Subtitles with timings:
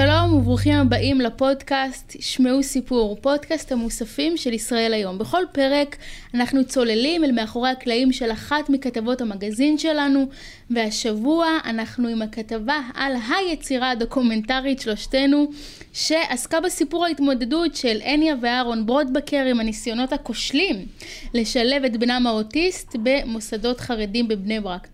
[0.00, 5.18] שלום וברוכים הבאים לפודקאסט שמעו סיפור, פודקאסט המוספים של ישראל היום.
[5.18, 5.96] בכל פרק
[6.34, 10.28] אנחנו צוללים אל מאחורי הקלעים של אחת מכתבות המגזין שלנו,
[10.70, 15.50] והשבוע אנחנו עם הכתבה על היצירה הדוקומנטרית שלושתנו,
[15.92, 20.86] שעסקה בסיפור ההתמודדות של הניה ואהרון ברודבקר עם הניסיונות הכושלים
[21.34, 24.88] לשלב את בנם האוטיסט במוסדות חרדים בבני ברק.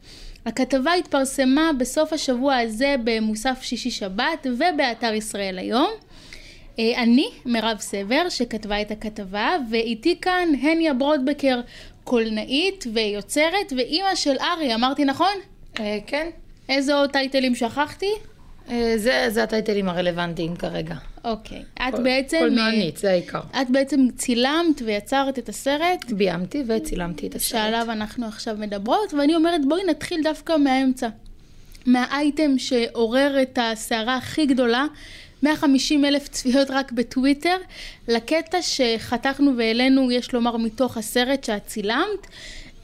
[0.47, 5.91] הכתבה התפרסמה בסוף השבוע הזה במוסף שישי שבת ובאתר ישראל היום.
[6.79, 11.61] אה, אני מירב סבר שכתבה את הכתבה ואיתי כאן הניה ברודבקר
[12.05, 15.35] קולנאית ויוצרת ואימא של ארי אמרתי נכון?
[15.81, 16.31] אה, כן.
[16.69, 18.11] איזה עוד טייטלים שכחתי?
[18.71, 20.95] אה, זה, זה הטייטלים הרלוונטיים כרגע.
[21.25, 21.63] אוקיי.
[21.75, 22.39] את בעצם...
[22.39, 23.41] קולנוענית, זה העיקר.
[23.63, 27.51] את בעצם צילמת ויצרת את הסרט ביימתי וצילמתי את הסרט.
[27.51, 31.09] שעליו אנחנו עכשיו מדברות, ואני אומרת בואי נתחיל דווקא מהאמצע.
[31.87, 34.87] מהאייטם שעורר את הסערה הכי גדולה,
[35.43, 37.57] 150 אלף צפיות רק בטוויטר,
[38.09, 42.27] לקטע שחתכנו והעלינו, יש לומר, מתוך הסרט שאת צילמת,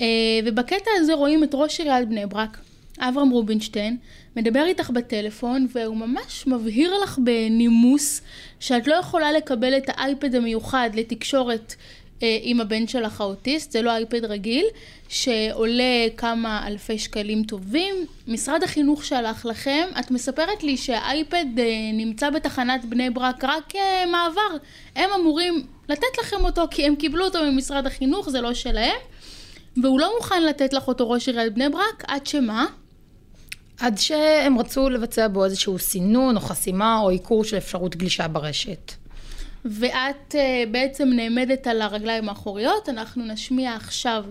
[0.01, 0.07] אה,
[0.45, 2.59] ובקטע הזה רואים את ראש עיריית בני ברק,
[3.01, 3.97] אברהם רובינשטיין,
[4.37, 8.21] מדבר איתך בטלפון, והוא ממש מבהיר לך בנימוס
[8.61, 11.75] שאת לא יכולה לקבל את האייפד המיוחד לתקשורת
[12.23, 14.65] אה, עם הבן שלך האוטיסט, זה לא אייפד רגיל,
[15.09, 17.95] שעולה כמה אלפי שקלים טובים.
[18.29, 23.77] משרד החינוך שלח לכם, את מספרת לי שהאייפד אה, נמצא בתחנת בני ברק רק.
[23.77, 24.05] אה,
[24.97, 28.97] הם אמורים לתת לכם אותו כי הם קיבלו אותו ממשרד החינוך, זה לא שלהם.
[29.83, 32.67] והוא לא מוכן לתת לך אותו ראש עיריית בני ברק, עד שמה?
[33.81, 38.93] עד שהם רצו לבצע בו איזשהו סינון או חסימה או עיקור של אפשרות גלישה ברשת.
[39.65, 40.37] ואת uh,
[40.71, 44.25] בעצם נעמדת על הרגליים האחוריות, אנחנו נשמיע עכשיו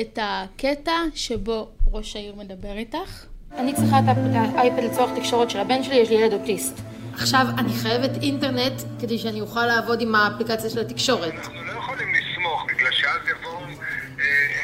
[0.00, 3.24] את הקטע שבו ראש העיר מדבר איתך.
[3.58, 6.80] אני צריכה את האייפד לצורך תקשורת של הבן שלי, יש לי ילד אוטיסט.
[7.12, 11.32] עכשיו, אני חייבת אינטרנט כדי שאני אוכל לעבוד עם האפליקציה של התקשורת.
[11.34, 13.55] אנחנו לא יכולים לסמוך, בגלל שאז יבואו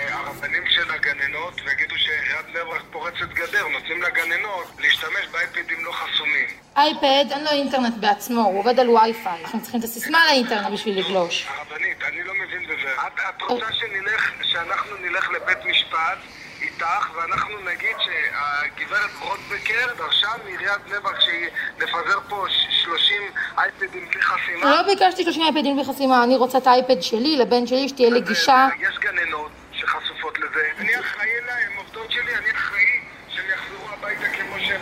[0.09, 6.47] הרבנים של הגננות ויגידו שעיריית בני ברק פורצת גדר, נותנים לגננות להשתמש באייפדים לא חסומים.
[6.77, 9.41] אייפד, אין לו אינטרנט בעצמו, הוא עובד על וי-פיי.
[9.45, 11.47] אנחנו צריכים את הסיסמה לאינטרנט בשביל לגלוש.
[11.49, 12.93] הרבנית, אני לא מבין בזה.
[13.07, 16.19] את, את רוצה שנלך, שאנחנו נלך לבית משפט
[16.63, 21.17] איתך, ואנחנו נגיד שהגברת ברודבקר דרשה מעיריית בני ברק
[21.79, 23.23] לפזר פה ש- 30
[23.59, 24.71] אייפדים בלי חסימה?
[24.71, 28.21] לא ביקשתי 30 אייפדים בלי חסימה, אני רוצה את האייפד שלי, לבן שלי, שתהיה לי
[28.21, 28.69] גישה.
[28.81, 30.69] יש גננות שחשופות לזה.
[30.79, 34.81] אני אחראי אליי, הן עובדות שלי, אני אחראי שהם יחזרו הביתה כמו שהם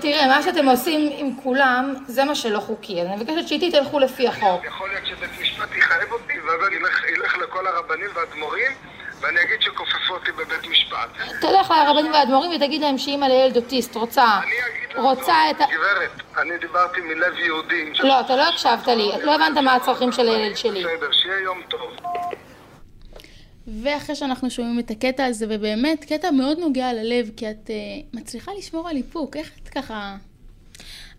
[0.00, 3.02] תראה, מה שאתם עושים עם כולם, זה מה שלא חוקי.
[3.02, 4.64] אני מבקשת שאיתי תלכו לפי החוק.
[4.64, 6.76] יכול להיות שבית משפט יחייב אותי, ואז אני
[7.16, 8.72] אלך, לכל הרבנים והאדמו"רים,
[9.20, 11.08] ואני אגיד שכופפו אותי בבית משפט.
[11.40, 15.64] תלך לרבנים והאדמו"רים ותגיד להם שאימא לילד אוטיסט רוצה, לה, רוצה לא, את ה...
[15.74, 17.92] גברת, אני דיברתי מלב יהודי.
[18.00, 20.84] לא, אתה לא הקשבת לי, לא הבנת מה הצרכים של הילד שלי.
[20.84, 21.99] בסדר, שיהיה יום טוב.
[23.82, 28.52] ואחרי שאנחנו שומעים את הקטע הזה, ובאמת קטע מאוד נוגע ללב, כי את uh, מצליחה
[28.58, 30.16] לשמור על איפוק, איך את ככה...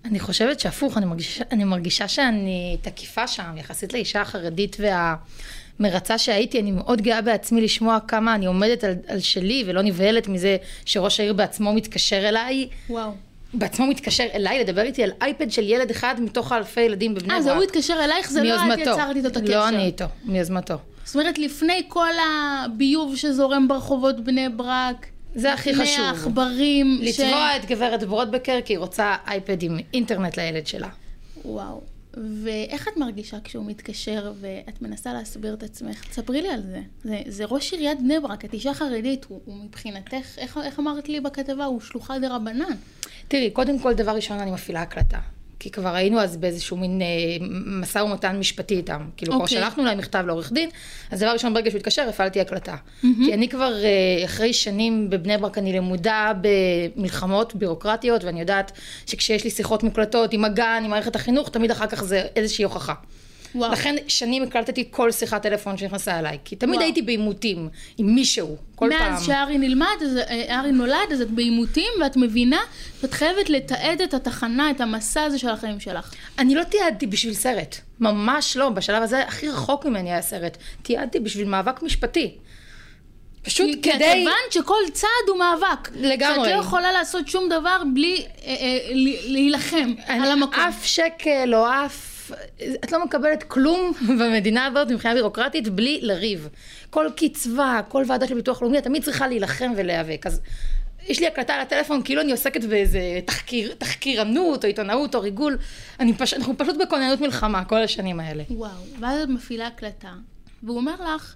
[0.06, 6.60] אני חושבת שהפוך, אני מרגישה, אני מרגישה שאני תקיפה שם, יחסית לאישה החרדית והמרצה שהייתי,
[6.60, 11.20] אני מאוד גאה בעצמי לשמוע כמה אני עומדת על, על שלי ולא נבהלת מזה שראש
[11.20, 12.68] העיר בעצמו מתקשר אליי.
[12.90, 13.12] וואו.
[13.54, 17.38] בעצמו מתקשר אליי לדבר איתי על אייפד של ילד אחד מתוך אלפי ילדים בבני ברק.
[17.38, 18.80] אה, זה הוא התקשר אלייך, זה לא את.
[18.80, 19.52] יצרת איתו את הקשר.
[19.52, 20.76] לא אני איתו, מיוזמתו.
[21.12, 26.06] זאת אומרת, לפני כל הביוב שזורם ברחובות בני ברק, זה הכי לפני חשוב.
[26.06, 30.90] העכברים, לתבוע את גברת ברודבקר כי היא רוצה אייפד עם אינטרנט לילד שלה.
[31.46, 31.82] וואו.
[32.44, 36.06] ואיך את מרגישה כשהוא מתקשר ואת מנסה להסביר את עצמך?
[36.10, 36.82] תספרי לי על זה.
[37.04, 41.10] זה, זה ראש עיריית בני ברק, את אישה חרדית, הוא, הוא מבחינתך, איך, איך אמרת
[41.10, 41.66] לי בכתבה?
[41.66, 42.76] הוא שלוחה דה רבנן.
[43.28, 45.20] תראי, קודם כל, דבר ראשון, אני מפעילה הקלטה.
[45.62, 47.08] כי כבר היינו אז באיזשהו מין אה,
[47.66, 49.02] משא ומתן משפטי איתם.
[49.18, 49.58] כאילו, כבר אוקיי.
[49.58, 50.70] שלחנו להם מכתב לעורך דין,
[51.12, 52.76] אז דבר ראשון, ברגע שהוא התקשר, הפעלתי הקלטה.
[53.02, 58.72] כי אני כבר, אה, אחרי שנים בבני ברק, אני למודה במלחמות בירוקרטיות, ואני יודעת
[59.06, 62.94] שכשיש לי שיחות מוקלטות עם הגן, עם מערכת החינוך, תמיד אחר כך זה איזושהי הוכחה.
[63.56, 63.72] וואו.
[63.72, 66.84] לכן שנים הקלטתי כל שיחת טלפון שנכנסה אליי, כי תמיד וואו.
[66.84, 69.12] הייתי בעימותים עם מישהו, כל פעם.
[69.12, 72.60] מאז שארי נלמד, אז, אה, ארי נולד, אז את בעימותים, ואת מבינה
[73.02, 76.14] שאת חייבת לתעד את התחנה, את המסע הזה של החיים שלך.
[76.40, 80.58] אני לא תיעדתי בשביל סרט, ממש לא, בשלב הזה הכי רחוק ממני היה סרט.
[80.82, 82.38] תיעדתי בשביל מאבק משפטי.
[83.44, 84.06] פשוט כי, כי את כדי...
[84.06, 85.90] הבנת שכל צעד הוא מאבק.
[85.96, 86.46] לגמרי.
[86.46, 88.78] שאת לא יכולה לעשות שום דבר בלי אה, אה,
[89.26, 90.60] להילחם על המקום.
[90.60, 92.11] אף שקל או אף...
[92.84, 96.50] את לא מקבלת כלום במדינה הזאת מבחינה בירוקרטית בלי לריב.
[96.90, 100.28] כל קצבה, כל ועדה של ביטוח לאומי, את תמיד צריכה להילחם ולהיאבק.
[100.28, 100.42] אז
[101.08, 105.58] יש לי הקלטה על הטלפון, כאילו אני עוסקת באיזה תחקיר, תחקירנות או עיתונאות או ריגול.
[106.00, 106.34] אני פש...
[106.34, 108.44] אנחנו פשוט בכוננות מלחמה כל השנים האלה.
[108.50, 110.14] וואו, ואז את מפעילה הקלטה,
[110.64, 111.36] והוא אומר לך,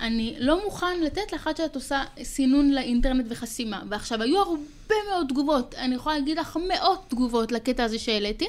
[0.00, 3.82] אני לא מוכן לתת לך עד שאת עושה סינון לאינטרנט וחסימה.
[3.88, 8.48] ועכשיו, היו הרבה מאוד תגובות, אני יכולה להגיד לך מאות תגובות לקטע הזה שהעליתי.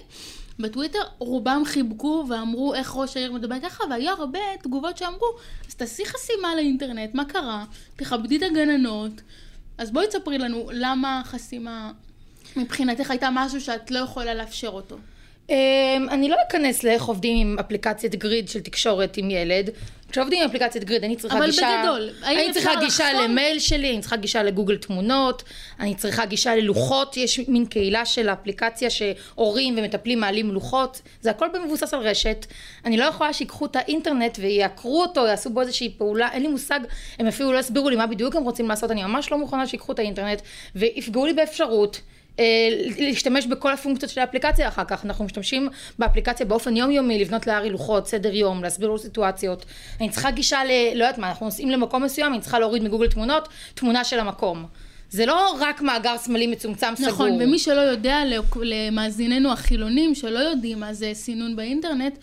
[0.62, 5.28] בטוויטר רובם חיבקו ואמרו איך ראש העיר מדבר ככה, והיו הרבה תגובות שאמרו,
[5.68, 7.66] אז תעשי חסימה לאינטרנט, מה קרה?
[7.96, 9.22] תכבדי את הגננות.
[9.78, 11.92] אז בואי תספרי לנו למה חסימה
[12.56, 14.98] מבחינתך הייתה משהו שאת לא יכולה לאפשר אותו.
[15.50, 15.56] אמ,
[16.10, 19.70] אני לא אכנס לאיך עובדים עם אפליקציית גריד של תקשורת עם ילד.
[20.12, 21.82] כשעובדים עם אפליקציית גריד, אני צריכה אבל גישה...
[21.84, 23.32] בגדול, האם אני צריכה גישה לחסום?
[23.32, 25.44] למייל שלי, אני צריכה גישה לגוגל תמונות,
[25.80, 31.48] אני צריכה גישה ללוחות, יש מין קהילה של אפליקציה שהורים ומטפלים מעלים לוחות, זה הכל
[31.66, 32.46] מבוסס על רשת.
[32.86, 36.80] אני לא יכולה שיקחו את האינטרנט ויעקרו אותו, יעשו בו איזושהי פעולה, אין לי מושג,
[37.20, 39.92] הם אפילו לא הסבירו לי מה בדיוק הם רוצים לעשות, אני ממש לא מוכנה שיקחו
[39.92, 40.42] את האינטרנט
[40.76, 42.02] ויפגעו לי באפשרות.
[42.42, 45.06] אה, להשתמש בכל הפונקציות של האפליקציה אחר כך.
[45.06, 49.66] אנחנו משתמשים באפליקציה באופן יומיומי, לבנות לארי לוחות, סדר יום, להסביר לו סיטואציות.
[50.00, 50.70] אני צריכה גישה ל...
[50.96, 54.66] לא יודעת מה, אנחנו נוסעים למקום מסוים, אני צריכה להוריד מגוגל תמונות, תמונה של המקום.
[55.10, 57.10] זה לא רק מאגר סמלי מצומצם סגור.
[57.10, 58.22] נכון, ומי שלא יודע,
[58.62, 62.18] למאזיננו החילונים שלא יודעים מה זה סינון באינטרנט,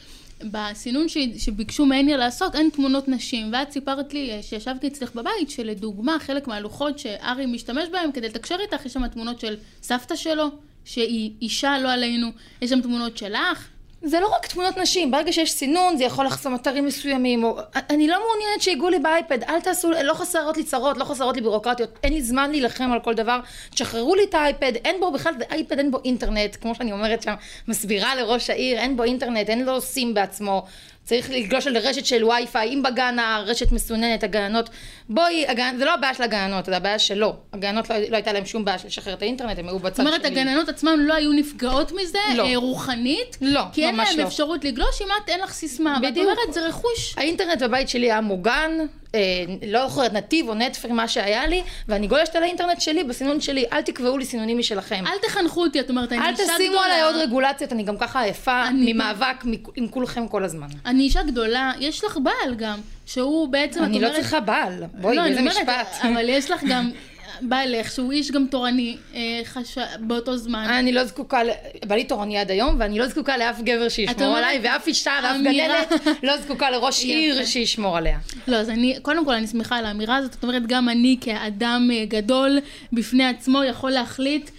[0.45, 5.51] בסינון ש- שביקשו מעניה לעשות אין תמונות נשים, ואת סיפרת לי אה, שישבתי אצלך בבית
[5.51, 10.49] שלדוגמה חלק מהלוחות שארי משתמש בהם כדי לתקשר איתך, יש שם תמונות של סבתא שלו,
[10.85, 12.29] שהיא אישה לא עלינו,
[12.63, 13.69] יש שם תמונות שלך,
[14.03, 17.59] זה לא רק תמונות נשים, ברגע שיש סינון זה יכול לחסום אתרים מסוימים, או...
[17.91, 21.43] אני לא מעוניינת שיגעו לי באייפד, אל תעשו, לא חסרות לי צרות, לא חסרות לי
[21.43, 23.41] בירוקרטיות, אין לי זמן להילחם על כל דבר,
[23.71, 27.35] תשחררו לי את האייפד, אין בו בכלל, האייפד אין בו אינטרנט, כמו שאני אומרת שם,
[27.69, 30.67] מסבירה לראש העיר, אין בו אינטרנט, אין לו סים בעצמו,
[31.09, 34.71] צריך לגלוש על רשת של וי-פיי, אם בגן הרשת מסוננת, הגננות,
[35.09, 35.75] בואי, הגנ...
[35.79, 38.79] זה לא הבעיה של הגננות, זה הבעיה שלו, הגננות לא, לא הייתה להם שום בעיה
[38.79, 40.41] של לשחרר את האינטרנט, הם היו בצד זאת אומרת, שלי.
[40.41, 42.47] הגננות עצמן לא היו נפגעות מזה, לא.
[42.47, 44.23] אה, רוחנית, לא, כי אין להם לא.
[44.23, 46.27] אפשרות לגלוש אם את אין לך סיסמה, ואת בדיוק.
[46.27, 47.15] אומרת, זה רכוש.
[47.17, 48.71] האינטרנט בבית שלי היה מוגן,
[49.67, 53.65] לא זוכרת נתיב או נטפרי מה שהיה לי, ואני גולשת על האינטרנט שלי בסינון שלי,
[53.73, 55.05] אל תקבעו לי סינונים משלכם.
[55.07, 56.59] אל תחנכו אותי, את אומרת, אני אל אישה גדולה.
[56.59, 59.45] תשימו עליי עוד רגולציות, אני גם ככה עייפה ממאבק
[59.77, 60.67] עם כולכם כל הזמן.
[60.87, 64.21] אני אישה גדולה, יש לך בעל גם, שהוא בעצם, אני לא אומרת...
[64.21, 65.97] צריכה בעל, בואי, לא, איזה משפט.
[66.03, 66.91] אבל יש לך גם
[67.41, 69.79] בעלך, שהוא איש גם תורני אה, חש...
[70.01, 70.67] באותו זמן.
[70.71, 71.51] אני לא זקוקה, ל-
[71.87, 75.69] בעלי תורני עד היום, ואני לא זקוקה לאף גבר שישמור עליי, ואף אישה ואף אמירה.
[75.69, 77.45] גננת לא זקוקה לראש עיר.
[77.45, 78.19] שישמור עליה.
[78.49, 81.89] לא, אז אני, קודם כל אני שמחה על האמירה הזאת, זאת אומרת, גם אני כאדם
[81.93, 82.59] אה, גדול
[82.93, 84.51] בפני עצמו יכול להחליט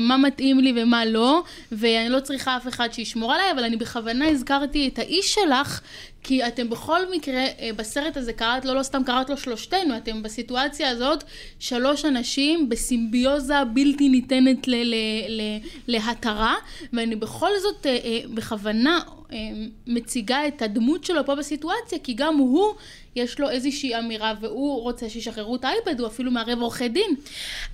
[0.00, 1.42] מה מתאים לי ומה לא,
[1.72, 5.80] ואני לא צריכה אף אחד שישמור עליי, אבל אני בכוונה הזכרתי את האיש שלך,
[6.22, 10.22] כי אתם בכל מקרה, אה, בסרט הזה קראת לו, לא סתם קראת לו שלושתנו, אתם
[10.22, 11.24] בסיטואציה הזאת
[11.58, 15.58] שלוש אנשים בסימביוזה בלתי ניתנת ל- ל- ל-
[15.88, 16.54] להתרה,
[16.92, 19.00] ואני בכל זאת אה, אה, בכוונה
[19.32, 19.38] אה,
[19.86, 22.74] מציגה את הדמות שלו פה בסיטואציה, כי גם הוא,
[23.16, 27.14] יש לו איזושהי אמירה, והוא רוצה שישחררו את האייפד, הוא אפילו מערב עורכי דין.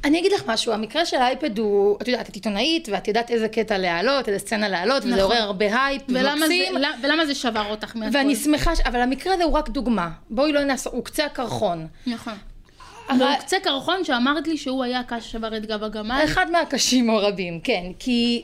[0.05, 3.49] אני אגיד לך משהו, המקרה של האייפד הוא, את יודעת, את עיתונאית, ואת יודעת איזה
[3.49, 5.23] קטע להעלות, איזה סצנה להעלות, וזה נכון.
[5.23, 6.55] עורר הרבה הייפ, ולמה זה,
[7.03, 8.17] ולמה זה שבר אותך מהכל?
[8.17, 8.81] ואני שמחה, ש...
[8.81, 10.11] אבל המקרה הזה הוא רק דוגמה.
[10.31, 11.87] בואי לא נעשה, הוא קצה הקרחון.
[12.07, 12.35] נכון.
[13.11, 16.21] אבל- והוא קצה קרחון שאמרת לי שהוא היה הקש ששבר את גב הגמל.
[16.25, 18.43] אחד מהקשים או רבים, כן, כי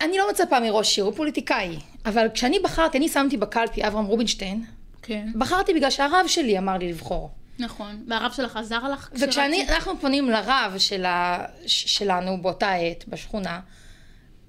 [0.00, 1.76] אני לא מצפה מראש עיר, הוא פוליטיקאי,
[2.06, 4.64] אבל כשאני בחרתי, אני שמתי בקלפי אברהם רובינשטיין,
[5.02, 7.30] כן, בחרתי בגלל שהרב שלי אמר לי לבחור.
[7.58, 8.04] נכון.
[8.08, 9.10] והרב שלך עזר לך?
[9.12, 9.70] וכשאני, כשרצית?
[9.70, 13.60] אנחנו פונים לרב של ה, שלנו באותה עת, בשכונה,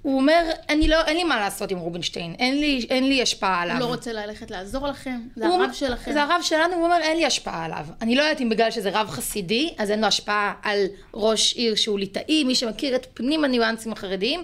[0.02, 3.62] הוא אומר, אני לא, אין לי מה לעשות עם רובינשטיין, אין לי, אין לי השפעה
[3.62, 3.74] עליו.
[3.74, 5.20] הוא לא רוצה ללכת לעזור לכם?
[5.36, 6.12] זה הרב שלכם.
[6.12, 7.86] זה הרב שלנו, הוא אומר, אין לי השפעה עליו.
[8.02, 10.78] אני לא יודעת אם בגלל שזה רב חסידי, אז אין לו השפעה על
[11.14, 14.42] ראש עיר שהוא ליטאי, מי שמכיר את פנים הניואנסים החרדיים,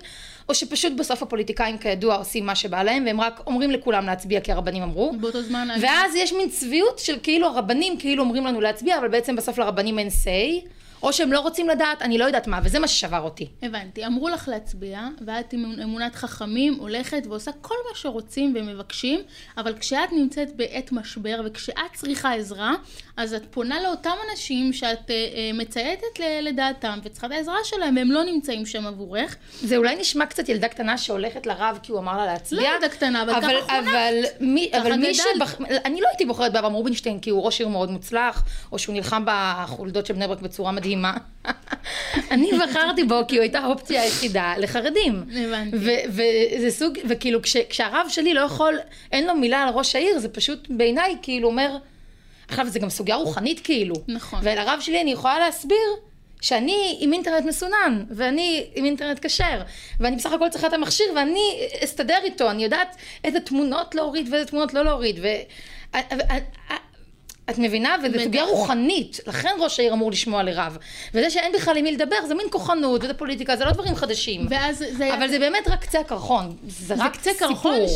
[0.50, 4.52] או שפשוט בסוף הפוליטיקאים כידוע עושים מה שבא להם, והם רק אומרים לכולם להצביע כי
[4.52, 5.12] הרבנים אמרו.
[5.20, 5.68] באותו זמן...
[5.70, 9.58] אני- ואז יש מין צביעות של כאילו הרבנים כאילו אומרים לנו להצביע, אבל בעצם בסוף
[9.58, 10.66] לרבנים אין say,
[11.02, 13.48] או שהם לא רוצים לדעת, אני לא יודעת מה, וזה מה ששבר אותי.
[13.62, 14.06] הבנתי.
[14.06, 19.20] אמרו לך להצביע, ואת עם אמונת חכמים הולכת ועושה כל מה שרוצים ומבקשים,
[19.56, 22.74] אבל כשאת נמצאת בעת משבר וכשאת צריכה עזרה,
[23.16, 28.10] אז את פונה לאותם אנשים שאת אה, אה, מצייתת לדעתם וצריכה את העזרה שלהם, והם
[28.10, 29.36] לא נמצאים שם עבורך.
[29.60, 32.60] זה אולי נשמע קצת ילדה קטנה שהולכת לרב כי הוא אמר לה להצביע.
[32.60, 33.70] לא ילדה קטנה, אבל ככה חונכת.
[33.70, 35.14] אבל מי, אבל מי.
[35.14, 35.54] שבח...
[35.84, 38.42] אני לא הייתי בוחרת באברהם רובינשטיין כי הוא ראש עיר מאוד מוצלח,
[38.72, 40.89] או שהוא נלחם בחולדות של בני ברק בצורה מדהימה.
[42.30, 45.24] אני בחרתי בו כי הוא הייתה האופציה היחידה לחרדים.
[45.36, 45.76] הבנתי.
[45.76, 48.78] ו- וזה סוג, וכאילו כש, כשהרב שלי לא יכול,
[49.12, 51.76] אין לו מילה על ראש העיר, זה פשוט בעיניי כאילו אומר,
[52.48, 53.94] עכשיו זה גם סוגיה רוחנית כאילו.
[54.08, 54.40] נכון.
[54.42, 55.76] ולרב שלי אני יכולה להסביר
[56.40, 59.62] שאני עם אינטרנט מסונן, ואני עם אינטרנט כשר,
[60.00, 61.40] ואני בסך הכל צריכה את המכשיר, ואני
[61.84, 65.26] אסתדר איתו, אני יודעת איזה תמונות להוריד ואיזה תמונות לא להוריד, ו...
[67.50, 67.96] את מבינה?
[68.04, 70.78] וזו סוגיה רוחנית, לכן ראש העיר אמור לשמוע לרב.
[71.14, 74.46] וזה שאין בכלל עם מי לדבר, זה מין כוחנות, וזה פוליטיקה, זה לא דברים חדשים.
[74.50, 75.14] ואז זה...
[75.14, 76.56] אבל זה באמת רק קצה הקרחון.
[76.68, 77.30] זה, זה רק קצה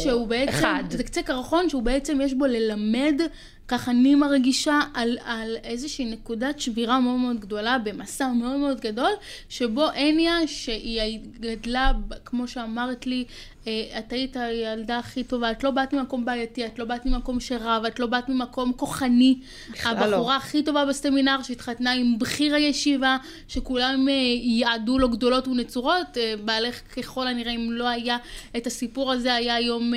[0.02, 0.48] שהוא בעצם...
[0.48, 0.82] אחד.
[0.90, 3.20] זה קצה קרחון שהוא בעצם יש בו ללמד,
[3.68, 9.10] ככה אני מרגישה, על, על איזושהי נקודת שבירה מאוד מאוד גדולה, במסע מאוד מאוד גדול,
[9.48, 11.92] שבו הניה, שהיא גדלה,
[12.24, 13.24] כמו שאמרת לי,
[13.66, 17.40] אה, את היית הילדה הכי טובה, את לא באת ממקום בעייתי, את לא באת ממקום
[17.40, 19.38] שרב, את לא באת ממקום כוחני.
[19.84, 19.90] לא.
[19.90, 23.16] הבחורה הכי טובה בסמינר שהתחתנה עם בכיר הישיבה,
[23.48, 28.16] שכולם אה, יעדו לו גדולות ונצורות, אה, בעלך ככל הנראה אם לא היה
[28.56, 29.92] את הסיפור הזה, היה היום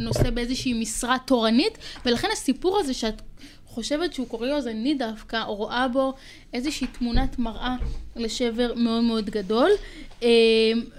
[0.00, 3.22] נושא באיזושהי משרה תורנית, ולכן הסיפור הזה שאת
[3.66, 6.12] חושבת שהוא קוריוז, אני דווקא רואה בו
[6.52, 7.76] איזושהי תמונת מראה
[8.16, 9.70] לשבר מאוד מאוד גדול.
[10.22, 10.28] אה,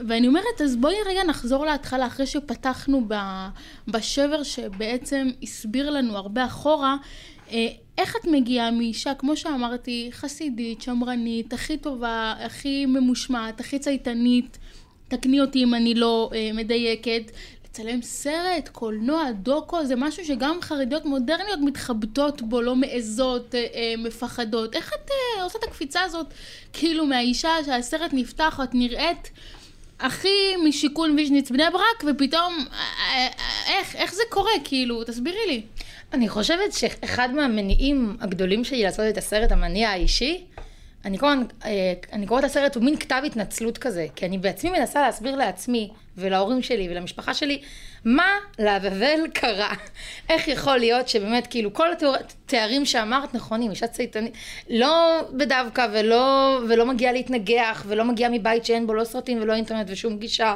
[0.08, 3.08] ואני אומרת, אז בואי רגע נחזור להתחלה, אחרי שפתחנו
[3.88, 6.96] בשבר שבעצם הסביר לנו הרבה אחורה,
[7.52, 14.58] אה, איך את מגיעה מאישה, כמו שאמרתי, חסידית, שמרנית, הכי טובה, הכי ממושמעת, הכי צייתנית,
[15.08, 17.32] תקני אותי אם אני לא אה, מדייקת,
[17.76, 23.94] לצלם סרט, קולנוע, דוקו, זה משהו שגם חרדיות מודרניות מתחבטות בו, לא מעזות, אה, אה,
[23.98, 24.76] מפחדות.
[24.76, 26.26] איך את אה, עושה את הקפיצה הזאת,
[26.74, 29.32] כאילו מהאישה שהסרט נפתח, את נראית
[30.00, 32.78] הכי משיכון ויז'ניץ בני ברק, ופתאום, אה,
[33.18, 33.28] אה,
[33.68, 35.62] איך, איך זה קורה, כאילו, תסבירי לי.
[36.14, 40.44] אני חושבת שאחד מהמניעים הגדולים שלי לעשות את הסרט, המניע האישי,
[41.06, 44.70] אני כל הזמן, אה, אני קוראת לסרט, הוא מין כתב התנצלות כזה, כי אני בעצמי
[44.70, 47.62] מנסה להסביר לעצמי ולהורים שלי ולמשפחה שלי,
[48.06, 49.74] מה לעזאזל קרה.
[50.30, 54.34] איך יכול להיות שבאמת, כאילו, כל התארים שאמרת נכונים, אישה צייתנית,
[54.70, 59.88] לא בדווקא ולא, ולא מגיעה להתנגח, ולא מגיעה מבית שאין בו לא סרטים ולא אינטרנט
[59.90, 60.56] ושום גישה.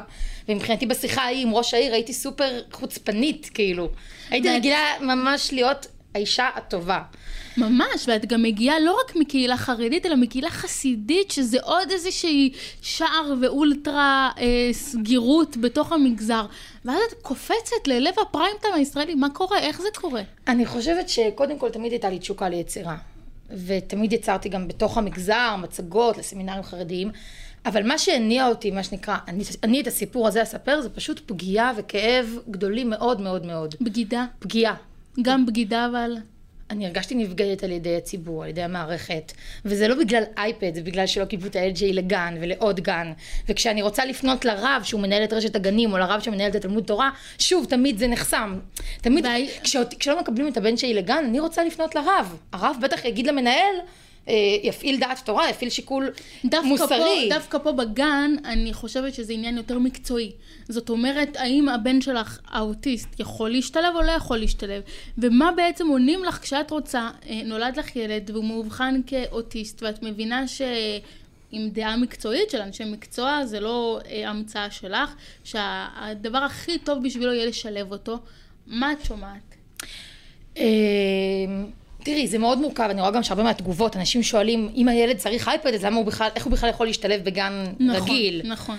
[0.50, 3.90] ומבחינתי בשיחה ההיא עם ראש העיר הייתי סופר חוצפנית, כאילו.
[4.30, 7.02] הייתי רגילה ממש להיות האישה הטובה.
[7.58, 13.34] ממש, ואת גם מגיעה לא רק מקהילה חרדית, אלא מקהילה חסידית, שזה עוד איזושהי שער
[13.42, 16.46] ואולטרה אה, סגירות בתוך המגזר.
[16.86, 19.60] ואז את קופצת ללב הפריים טיים הישראלי, מה קורה?
[19.60, 20.22] איך זה קורה?
[20.48, 22.98] אני חושבת שקודם כל תמיד הייתה לי תשוקה ליצירה.
[23.66, 27.12] ותמיד יצרתי גם בתוך המגזר, מצגות לסמינרים חרדיים.
[27.66, 31.72] אבל מה שהניע אותי, מה שנקרא, אני, אני את הסיפור הזה אספר, זה פשוט פגיעה
[31.78, 33.76] וכאב גדולים מאוד מאוד מאוד.
[33.82, 34.26] בגידה?
[34.40, 34.76] פגיעה.
[35.24, 36.18] גם בגידה אבל?
[36.70, 39.32] אני הרגשתי נפגעת על ידי הציבור, על ידי המערכת,
[39.66, 43.12] וזה לא בגלל אייפד, זה בגלל שלא קיבלו את ה-LJ לגן ולעוד גן,
[43.50, 47.10] וכשאני רוצה לפנות לרב שהוא מנהל את רשת הגנים, או לרב שמנהל את תלמוד תורה,
[47.40, 48.60] שוב, תמיד זה נחסם.
[49.02, 52.38] תמיד, והי- כשאות- כשלא מקבלים את הבן שלי לגן, אני רוצה לפנות לרב.
[52.54, 53.76] הרב בטח יגיד למנהל,
[54.64, 56.10] יפעיל דעת תורה, יפעיל שיקול
[56.46, 56.88] דווקא מוסרי.
[57.30, 60.32] פה, דווקא פה בגן, אני חושבת שזה עניין יותר מקצועי.
[60.70, 64.82] זאת אומרת, האם הבן שלך, האוטיסט, יכול להשתלב או לא יכול להשתלב?
[65.18, 70.48] ומה בעצם עונים לך כשאת רוצה, אה, נולד לך ילד והוא מאובחן כאוטיסט, ואת מבינה
[70.48, 70.62] ש...
[71.52, 77.34] עם דעה מקצועית של אנשי מקצוע, זה לא אה, המצאה שלך, שהדבר הכי טוב בשבילו
[77.34, 78.18] יהיה לשלב אותו.
[78.68, 79.56] מה את שומעת?
[82.04, 85.74] תראי, זה מאוד מורכב, אני רואה גם שהרבה מהתגובות, אנשים שואלים, אם הילד צריך אייפד,
[85.74, 88.42] אז למה הוא בכלל, איך הוא בכלל יכול להשתלב בגן נכון, רגיל?
[88.46, 88.78] נכון.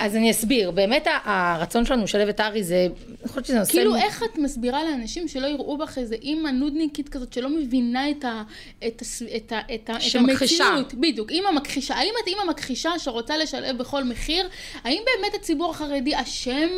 [0.00, 2.86] אז אני אסביר, באמת הרצון שלנו לשלב את ארי זה,
[3.20, 3.72] אני חושבת שזה נושא...
[3.72, 8.24] כאילו, איך את מסבירה לאנשים שלא יראו בך איזה אימא נודניקית כזאת שלא מבינה את,
[8.24, 8.42] ה,
[8.86, 10.64] את, הס, את, ה, את, ה, את שמכחישה.
[10.64, 10.94] המציאות?
[10.94, 11.94] בדיוק, אימא מכחישה.
[11.94, 14.48] האם את אימא מכחישה שרוצה לשלב בכל מחיר?
[14.84, 16.68] האם באמת הציבור החרדי אשם,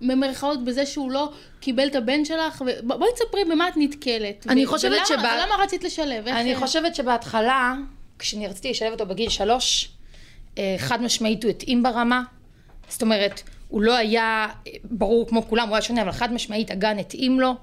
[0.00, 2.62] במרכאות, בזה שהוא לא קיבל את הבן שלך?
[2.66, 4.46] ו- בואי תספרי במה את נתקלת.
[4.48, 6.26] אני ו- חושבת ולמה, שבה- ולמה רצית לשלב?
[6.28, 7.74] איך- אני חושבת שבהתחלה,
[8.18, 9.88] כשאני רציתי לשלב אותו בגיל שלוש,
[10.58, 12.22] אה, חד משמעית הוא התאים ברמה.
[12.88, 14.46] זאת אומרת, הוא לא היה
[14.84, 17.54] ברור כמו כולם, הוא היה שונה, אבל חד משמעית הגן התאים לו.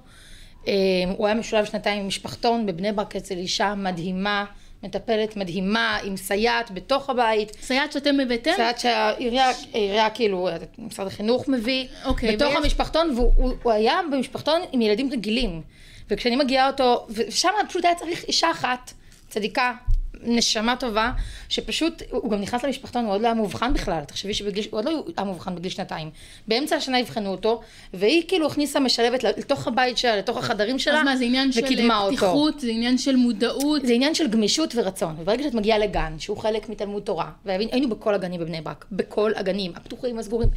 [0.68, 0.74] אה,
[1.18, 4.46] הוא היה משולב שנתיים עם משפחתון בבני ברק אצל אישה מדהימה,
[4.84, 7.58] מטפלת מדהימה, עם סייעת בתוך הבית.
[7.62, 8.52] סייעת שאתם הבאתם?
[8.56, 14.00] סייעת שהעירייה, העירייה כאילו, משרד החינוך מביא, אוקיי, בתוך ויש- המשפחתון, והוא הוא- הוא היה
[14.12, 15.62] במשפחתון עם ילדים רגילים.
[16.10, 18.94] וכשאני מגיעה אותו, ושם פשוט היה צריך אישה אחת,
[19.30, 19.74] צדיקה,
[20.24, 21.12] נשמה טובה,
[21.50, 24.86] שפשוט, הוא גם נכנס למשפחתון, הוא עוד לא היה מאובחן בכלל, תחשבי שבגיל, הוא עוד
[24.86, 26.10] לא היה מאובחן בגיל שנתיים.
[26.48, 27.62] באמצע השנה יבחנו אותו,
[27.94, 31.62] והיא כאילו הכניסה משלבת לתוך הבית שלה, לתוך החדרים שלה, אז מה, זה עניין של
[31.66, 32.16] וקידמה אותו.
[32.18, 33.86] פתיחות, זה עניין של מודעות?
[33.86, 35.16] זה עניין של גמישות ורצון.
[35.20, 39.72] וברגע שאת מגיעה לגן, שהוא חלק מתלמוד תורה, והיינו בכל הגנים בבני ברק, בכל הגנים,
[39.76, 40.50] הפתוחים, הסגורים,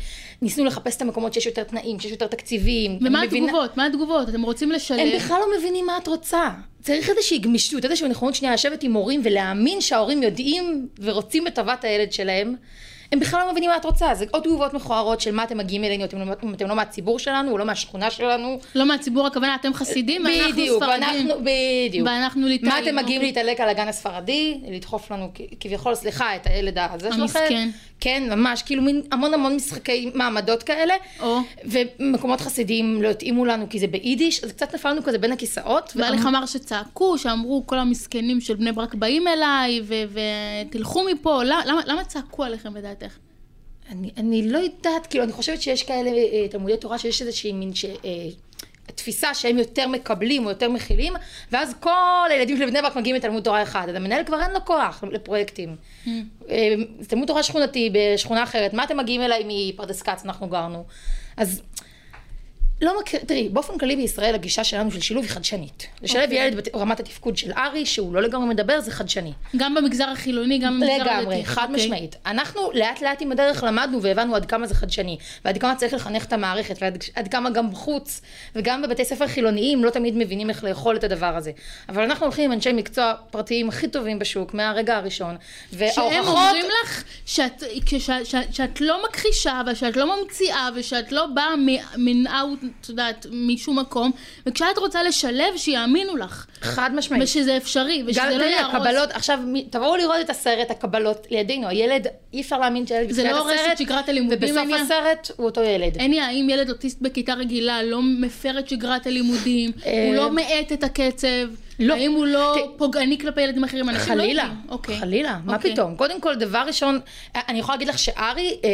[0.43, 2.99] ניסינו לחפש את המקומות שיש יותר תנאים, שיש יותר תקציבים.
[3.01, 3.77] ומה אני מבינה- התגובות?
[3.77, 4.29] מה התגובות?
[4.29, 4.99] אתם רוצים לשלב?
[4.99, 6.51] הם בכלל לא מבינים מה את רוצה.
[6.83, 11.85] צריך איזושהי גמישות, איזושהי נכונות שנייה לשבת עם הורים ולהאמין שההורים יודעים ורוצים את טובת
[11.85, 12.55] הילד שלהם.
[13.13, 15.85] הם בכלל לא מבינים מה את רוצה, זה עוד תגובות מכוערות של מה אתם מגיעים
[15.85, 18.59] אלינו, אתם, לא- אתם לא מהציבור שלנו, או לא מהשכונה שלנו.
[18.75, 21.29] לא מהציבור הכוונה, אתם חסידים, אנחנו בדיוק, ספרדים.
[21.29, 22.09] ואנחנו, בדיוק.
[22.09, 22.73] ואנחנו ליטאים.
[22.73, 23.29] מה אתם מגיעים אוקיי.
[23.29, 27.21] להתעלק על הגן הספרדי, לדחוף לנו כביכול, סליחה, את הילד הזה שלכם.
[27.21, 27.71] המסכן.
[28.01, 30.95] כן, ממש, כאילו מין המון המון משחקי מעמדות כאלה.
[31.21, 31.39] או.
[31.65, 35.93] ומקומות חסידיים לא התאימו לנו כי זה ביידיש, אז קצת נפלנו כזה בין הכיסאות.
[35.97, 39.81] והליך אמר שצעקו, שאמרו כל המסכנים של בני ברק באים אליי,
[40.69, 43.02] ותלכו מפה, למה, למה, צעקו עליכם לדעתך?
[43.93, 47.75] אני, אני לא יודעת, כאילו, אני חושבת שיש כאלה אה, תלמודי תורה שיש איזושהי מין
[47.75, 47.85] ש...
[47.85, 48.29] אה,
[48.95, 51.13] תפיסה שהם יותר מקבלים או יותר מכילים,
[51.53, 54.65] ואז כל הילדים של בני ברק מגיעים לתלמוד תורה אחד, אז המנהל כבר אין לו
[54.65, 55.77] כוח לפרויקטים.
[56.07, 60.85] אה, זה תלמוד תורה שכונתי בשכונה אחרת, מה אתם מגיעים אליי מפרדס כץ, אנחנו גרנו.
[61.37, 61.63] אז
[62.83, 65.87] לא מכיר, תראי, באופן כללי בישראל הגישה שלנו של שילוב היא חדשנית.
[66.03, 66.47] לשלב אוקיי.
[66.47, 69.33] ילד ברמת התפקוד של ארי, שהוא לא לגמרי מדבר, זה חדשני.
[69.57, 71.21] גם במגזר החילוני, גם במגזר הדתי.
[71.21, 71.85] לגמרי, חד אוקיי.
[71.85, 72.17] משמעית.
[72.27, 76.25] אנחנו לאט לאט עם הדרך למדנו והבנו עד כמה זה חדשני, ועד כמה צריך לחנך
[76.25, 78.21] את המערכת, ועד עד כמה גם בחוץ,
[78.55, 81.53] וגם בבתי ספר חילוניים לא תמיד מבינים איך לאכול את הדבר הזה.
[81.89, 85.37] אבל אנחנו הולכים עם אנשי מקצוע פרטיים הכי טובים בשוק, מהרגע הראשון.
[85.71, 86.27] שהם וההוכחות...
[86.27, 91.55] אומרים לך שאת, כש- שאת, שאת לא מכחישה ושאת לא ממציאה ושאת לא באה
[92.41, 94.11] אאוט, את יודעת, משום מקום,
[94.47, 96.47] וכשאת רוצה לשלב, שיאמינו לך.
[96.63, 97.23] חד משמעית.
[97.23, 98.75] ושזה אפשרי, ושזה גם לא יהרוס.
[98.75, 99.39] הקבלות, עכשיו
[99.71, 103.55] תבואו לראות את הסרט, הקבלות לידינו, הילד, אי אפשר להאמין שהילד זה בתחילת לא הורס
[103.55, 104.77] את הסרט, שגרת הלימודים, ובסוף עניה?
[104.77, 105.97] הסרט הוא אותו ילד.
[105.97, 110.33] אין לי, האם ילד אוטיסט בכיתה רגילה לא מפר את שגרת הלימודים, אה, הוא לא
[110.33, 111.95] מאט את הקצב, לא.
[111.95, 113.89] האם הוא לא תראי, פוגעני כלפי ילדים אחרים?
[113.89, 114.49] אנשים לא יודעים.
[114.69, 114.97] אוקיי.
[114.97, 115.73] חלילה, מה אוקיי.
[115.73, 115.97] פתאום?
[115.97, 117.01] קודם כל, דבר ראשון,
[117.35, 118.71] אני יכולה להגיד לך שארי, אה,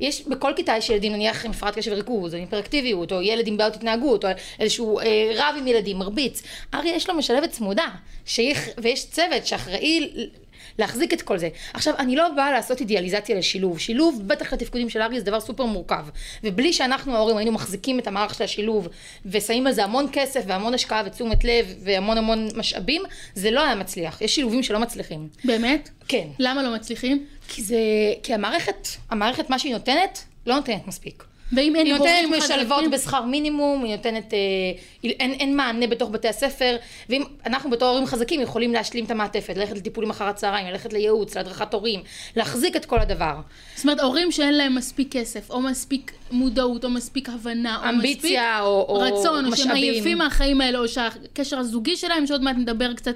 [0.00, 3.46] יש, בכל כיתה יש ילדים, נניח עם הפרעת קשב וריכוז, או עם היפראקטיביות, או ילד
[3.46, 4.30] עם בעיות התנהגות, או
[4.60, 6.42] איזשהו אה, רב עם ילדים, מרביץ.
[6.74, 7.88] ארי יש לו משלבת צמודה,
[8.24, 10.10] שהיא, ויש צוות שאחראי
[10.78, 11.48] להחזיק את כל זה.
[11.74, 13.78] עכשיו, אני לא באה לעשות אידיאליזציה לשילוב.
[13.78, 16.06] שילוב, בטח לתפקודים של ארי, זה דבר סופר מורכב.
[16.44, 18.88] ובלי שאנחנו ההורים היינו מחזיקים את המערך של השילוב,
[19.26, 23.02] ושמים על זה המון כסף והמון השקעה ותשומת לב והמון המון משאבים,
[23.34, 24.22] זה לא היה מצליח.
[24.22, 25.28] יש שילובים שלא מצליחים.
[25.44, 25.90] באמת?
[26.08, 26.26] כן.
[26.38, 27.26] למה לא מצליחים?
[27.48, 27.78] כי זה,
[28.22, 31.24] כי המערכת, המערכת מה שהיא נותנת, לא נותנת מספיק.
[31.56, 32.90] ואם אין היא נותנת הורים משלבות חזקים?
[32.90, 34.38] בשכר מינימום, היא נותנת, אה,
[35.04, 36.76] אין, אין מענה בתוך בתי הספר,
[37.08, 41.36] ואם אנחנו בתור הורים חזקים יכולים להשלים את המעטפת, ללכת לטיפולים אחר הצהריים, ללכת לייעוץ,
[41.36, 42.00] להדרכת הורים,
[42.36, 43.34] להחזיק את כל הדבר.
[43.76, 48.52] זאת אומרת, הורים שאין להם מספיק כסף, או מספיק מודעות, או מספיק הבנה, או אמביציה,
[48.52, 49.74] מספיק או- או רצון, או שהם.
[49.76, 53.14] עייפים מהחיים האלה, או שהקשר הזוגי שלהם, שעוד מעט נדבר קצת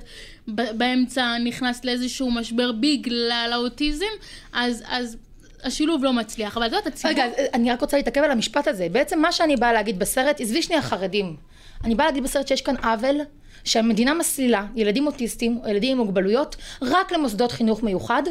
[0.49, 4.07] באמצע, נכנס לאיזשהו משבר בגלל האוטיזם,
[4.53, 5.17] אז, אז
[5.65, 6.57] השילוב לא מצליח.
[6.57, 7.11] אבל את יודעת, הציבור...
[7.11, 8.87] רגע, אז אני רק רוצה להתעכב על המשפט הזה.
[8.93, 11.37] בעצם מה שאני באה להגיד בסרט, עזבי שנייה חרדים.
[11.85, 13.21] אני באה להגיד בסרט שיש כאן עוול,
[13.65, 18.23] שהמדינה מסלילה ילדים אוטיסטים או ילדים עם מוגבלויות רק למוסדות חינוך מיוחד,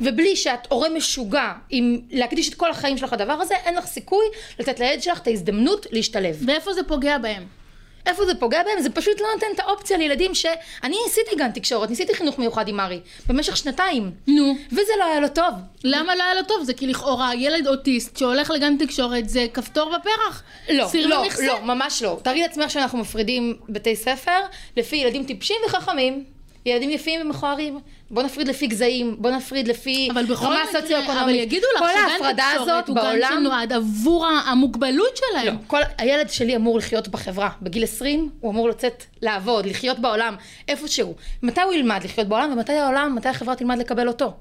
[0.00, 4.24] ובלי שאת הורה משוגע עם להקדיש את כל החיים שלך לדבר הזה, אין לך סיכוי
[4.58, 6.36] לתת לילד שלך את ההזדמנות להשתלב.
[6.46, 7.63] ואיפה זה פוגע בהם?
[8.06, 8.80] איפה זה פוגע בהם?
[8.80, 10.46] זה פשוט לא נותן את האופציה לילדים ש...
[10.82, 14.10] אני ניסיתי גן תקשורת, ניסיתי חינוך מיוחד עם ארי, במשך שנתיים.
[14.26, 14.56] נו.
[14.72, 15.54] וזה לא היה לו טוב.
[15.84, 16.62] למה לא היה לו טוב?
[16.62, 20.42] זה כי לכאורה ילד אוטיסט שהולך לגן תקשורת זה כפתור בפרח.
[20.68, 21.22] לא, לא.
[21.46, 22.18] לא, ממש לא.
[22.22, 24.40] תארי לעצמך שאנחנו מפרידים בתי ספר
[24.76, 26.33] לפי ילדים טיפשים וחכמים.
[26.66, 27.78] ילדים יפים ומכוערים.
[28.10, 31.22] בוא נפריד לפי גזעים, בוא נפריד לפי רמה סוציו-אקונומית.
[31.22, 31.84] אבל יגידו לך
[32.18, 33.36] שגן תקשורת הוא גן בעולם...
[33.40, 35.56] שנועד עבור המוגבלות לא, שלהם.
[35.66, 37.50] כל, הילד שלי אמור לחיות בחברה.
[37.62, 40.34] בגיל 20 הוא אמור לצאת לעבוד, לחיות בעולם,
[40.68, 41.14] איפשהו.
[41.42, 44.32] מתי הוא ילמד לחיות בעולם ומתי העולם, מתי החברה תלמד לקבל אותו?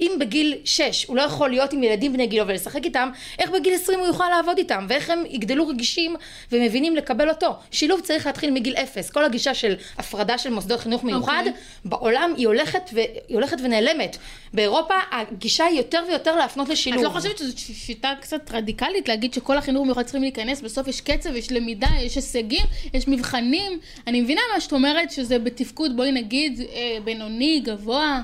[0.00, 3.74] אם בגיל 6 הוא לא יכול להיות עם ילדים בני גילו ולשחק איתם, איך בגיל
[3.74, 4.86] 20 הוא יוכל לעבוד איתם?
[4.88, 6.16] ואיך הם יגדלו רגישים
[6.52, 7.54] ומבינים לקבל אותו?
[7.70, 9.10] שילוב צריך להתחיל מגיל 0.
[9.10, 11.52] כל הגישה של הפרדה של מוסדות חינוך מיוחד, אוקיי.
[11.84, 12.98] בעולם היא הולכת, ו...
[13.28, 14.16] היא הולכת ונעלמת.
[14.54, 16.98] באירופה הגישה היא יותר ויותר להפנות לשילוב.
[16.98, 21.00] את לא חושבת שזו שיטה קצת רדיקלית להגיד שכל החינוך המיוחד צריכים להיכנס, בסוף יש
[21.00, 23.78] קצב, יש למידה, יש הישגים, יש מבחנים.
[24.06, 28.22] אני מבינה מה שאת אומרת, שזה בתפקוד, בואי נגיד, אה, בינוני, גבוה.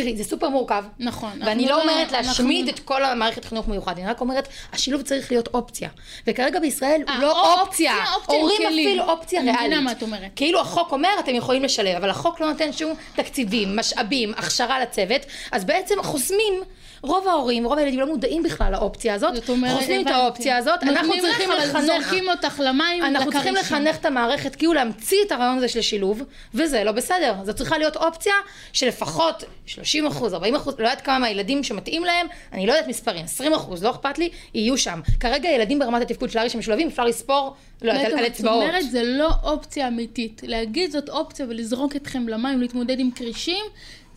[0.00, 0.84] תראי, זה סופר מורכב.
[0.98, 1.30] נכון.
[1.40, 5.32] ואני אנחנו לא אומרת להשמיד את כל המערכת חינוך מיוחד, אני רק אומרת, השילוב צריך
[5.32, 5.88] להיות אופציה.
[6.26, 7.94] וכרגע בישראל הוא אה, לא או- אופציה.
[8.26, 8.62] הורים.
[8.68, 9.66] אפילו אופציה אני ריאלית.
[9.66, 10.30] מבינה מה את אומרת.
[10.36, 15.20] כאילו החוק אומר, אתם יכולים לשלב, אבל החוק לא נותן שום תקציבים, משאבים, הכשרה לצוות,
[15.52, 16.62] אז בעצם חוסמים.
[17.02, 19.32] רוב ההורים, רוב הילדים לא מודעים בכלל לאופציה הזאת,
[19.76, 20.06] חוסמים את.
[20.06, 23.54] האופציה הזאת, אנחנו צריכים לחנך, זורקים אותך למים, אנחנו צריכים.
[23.54, 26.22] לחנך את המערכת כאילו להמציא את הרעיון הזה של שילוב,
[26.54, 27.34] וזה לא בסדר.
[27.44, 28.32] זו צריכה להיות אופציה
[28.72, 32.88] שלפחות 30% 30 אחוז, 40 אחוז, לא יודעת כמה מהילדים שמתאים להם, אני לא יודעת
[32.88, 35.00] מספרים, 20 אחוז, לא אכפת לי, יהיו שם.
[35.20, 38.62] כרגע ילדים ברמת התפקוד של ארי שמשולבים, אפשר לספור, לא יודעת, על- על אצבעות.
[38.64, 40.42] זאת אומרת, זה לא אופציה אמיתית.
[40.46, 43.64] להגיד זאת אופציה ולזרוק אתכם למים, להתמודד עם כרישים,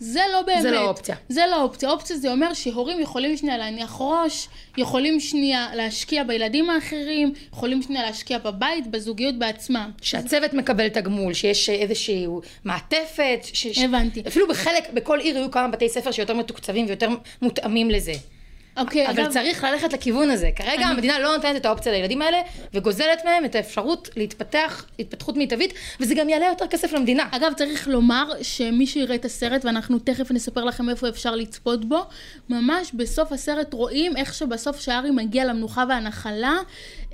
[0.00, 0.62] זה לא באמת.
[0.62, 1.16] זה לא אופציה.
[1.28, 1.90] זה לא אופציה.
[1.90, 8.02] אופציה זה אומר שהורים יכולים שנייה להניח ראש, יכולים שנייה להשקיע בילדים האחרים, יכולים שנייה
[8.02, 9.90] להשקיע בבית, בזוגיות בעצמם.
[10.02, 12.26] שהצוות מקבל תגמול, שיש איזושהי
[12.64, 13.66] מעטפת, ש...
[13.78, 14.22] הבנתי.
[14.28, 17.08] אפילו בחלק, בכל עיר יהיו כמה בתי ספר שיותר מתוקצבים ויותר
[17.42, 18.12] מותאמים לזה.
[18.80, 20.50] אוקיי, אבל אגב, צריך ללכת לכיוון הזה.
[20.56, 22.38] כרגע אני- המדינה לא נותנת את האופציה לילדים האלה,
[22.74, 27.28] וגוזלת מהם את האפשרות להתפתח, התפתחות מיטבית, וזה גם יעלה יותר כסף למדינה.
[27.32, 31.98] אגב, צריך לומר שמי שיראה את הסרט, ואנחנו תכף נספר לכם איפה אפשר לצפות בו,
[32.48, 36.54] ממש בסוף הסרט רואים איך שבסוף שהארי מגיע למנוחה והנחלה,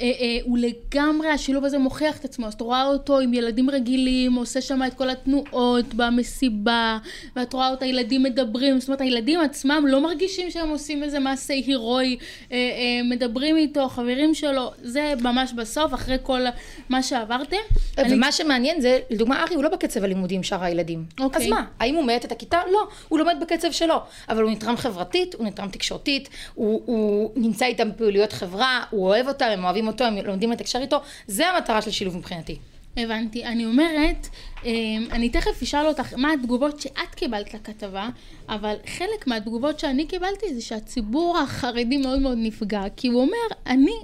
[0.00, 2.46] אה, אה, הוא לגמרי, השילוב הזה מוכיח את עצמו.
[2.46, 6.98] אז את רואה אותו עם ילדים רגילים, עושה שם את כל התנועות במסיבה,
[7.36, 11.54] ואת רואה אותה ילדים מדברים, זאת אומרת, הילדים עצמם לא מרגישים שהם עושים איזה מעשה
[11.54, 12.16] הירואי,
[12.52, 12.60] אה, אה,
[13.04, 16.40] מדברים איתו, חברים שלו, זה ממש בסוף, אחרי כל
[16.88, 17.56] מה שעברתם.
[17.98, 21.04] אני- ומה שמעניין זה, לדוגמה, ארי הוא לא בקצב הלימודים שאר הילדים.
[21.20, 21.42] אוקיי.
[21.42, 22.60] אז מה, האם הוא מאט את הכיתה?
[22.72, 22.78] לא,
[23.08, 23.96] הוא לומד בקצב שלו.
[24.28, 29.28] אבל הוא נתרם חברתית, הוא נתרם תקשורתית, הוא, הוא נמצא איתם בפעילויות חברה, הוא אוהב
[29.28, 30.96] אותם, הם אוהבים אותו, הם לומדים לתקשר איתו.
[31.26, 32.56] זה המטרה של שילוב מבחינתי.
[32.96, 33.44] הבנתי.
[33.44, 34.28] אני אומרת,
[34.64, 38.08] אמ, אני תכף אשאל אותך מה התגובות שאת קיבלת לכתבה,
[38.48, 43.96] אבל חלק מהתגובות שאני קיבלתי זה שהציבור החרדי מאוד מאוד נפגע, כי הוא אומר, אני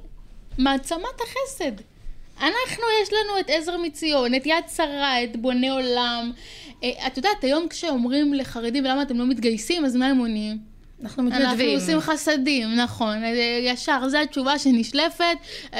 [0.59, 1.73] מעצמת החסד.
[2.37, 6.33] אנחנו, יש לנו את עזר מציון, את יד שרה, את בוני עולם.
[6.85, 10.72] אה, את יודעת, היום כשאומרים לחרדים למה אתם לא מתגייסים, אז מה הם עונים?
[11.03, 11.79] אנחנו אנחנו מתנדבים.
[11.79, 15.25] עושים חסדים, נכון, אה, ישר, זו התשובה שנשלפת,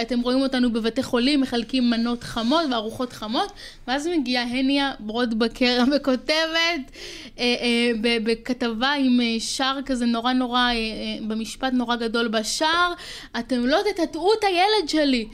[0.03, 3.53] אתם רואים אותנו בבתי חולים, מחלקים מנות חמות וארוחות חמות,
[3.89, 6.91] ואז מגיעה הניה ברודבקר וכותבת
[7.39, 7.91] אה, אה,
[8.25, 10.77] בכתבה עם אה, שער כזה נורא נורא, אה, אה,
[11.29, 12.93] במשפט נורא גדול בשער,
[13.39, 15.29] אתם לא תטאטאו את הילד שלי.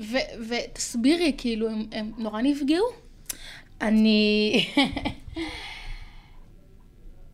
[0.00, 2.84] ו- ותסבירי, כאילו, הם, הם נורא נפגעו?
[3.80, 4.52] אני...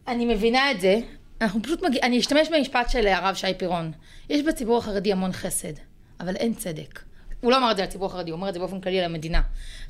[0.09, 1.01] אני מבינה את זה.
[1.45, 2.01] אנחנו פשוט מגיע...
[2.03, 3.93] אני אשתמש במשפט של הרב שי פירון.
[4.31, 5.73] יש בציבור החרדי המון חסד,
[6.21, 7.01] אבל אין צדק.
[7.41, 9.41] הוא לא אמר את זה לציבור החרדי, הוא אומר את זה באופן כללי למדינה.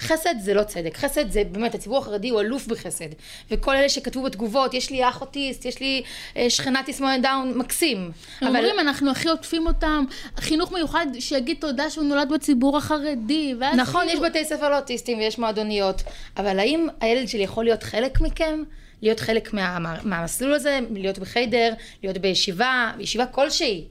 [0.01, 3.09] חסד זה לא צדק, חסד זה באמת, הציבור החרדי הוא אלוף בחסד.
[3.51, 6.03] וכל אלה שכתבו בתגובות, יש לי אח אוטיסט, יש לי
[6.37, 8.11] אה, שכנה תסמונת דאון, מקסים.
[8.41, 10.05] הם אומרים, אנחנו הכי עוטפים אותם,
[10.37, 15.39] חינוך מיוחד שיגיד תודה שהוא נולד בציבור החרדי, נכון, יש כאילו- בתי ספר לאוטיסטים ויש
[15.39, 16.03] מועדוניות,
[16.37, 18.63] אבל האם הילד שלי יכול להיות חלק מכם?
[19.05, 23.85] להיות חלק מה, מה, מהמסלול הזה, להיות בחיידר, להיות בישיבה, בישיבה כלשהי,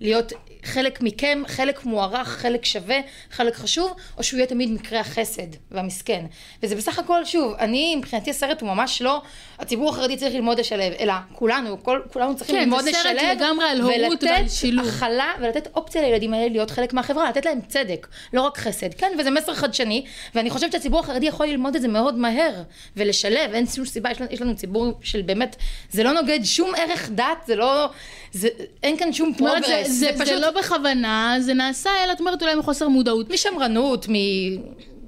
[0.00, 0.32] להיות
[0.64, 2.98] חלק מכם, חלק מוערך, חלק שווה,
[3.30, 6.24] חלק חשוב, או שהוא יהיה תמיד מקרה החסד והמסכן.
[6.62, 9.22] וזה בסך הכל, שוב, אני, מבחינתי הסרט הוא ממש לא,
[9.58, 13.36] הציבור החרדי צריך ללמוד לשלב, אלא כולנו, כל, כולנו צריכים כן, ללמוד זה סרט לשלב,
[13.36, 14.86] לגמרי על הורות ועל שילוב.
[14.86, 18.94] ולתת הכלה ולתת אופציה לילדים האלה להיות חלק מהחברה, לתת להם צדק, לא רק חסד.
[18.94, 22.62] כן, וזה מסר חדשני, ואני חושבת שהציבור החרדי יכול ללמוד את זה מאוד מהר,
[22.96, 25.56] ולשלב, אין שום סיבה, יש לנו, יש לנו ציבור של באמת,
[25.90, 27.88] זה לא נוגד שום ערך דת, זה לא,
[28.32, 28.48] זה,
[28.82, 32.42] אין כאן שום פרוגרס, זה, זה, זה, פשוט לא בכוונה, זה נעשה, אלא את אומרת
[32.42, 33.30] אולי מחוסר מודעות.
[33.30, 34.12] משמרנות, מ...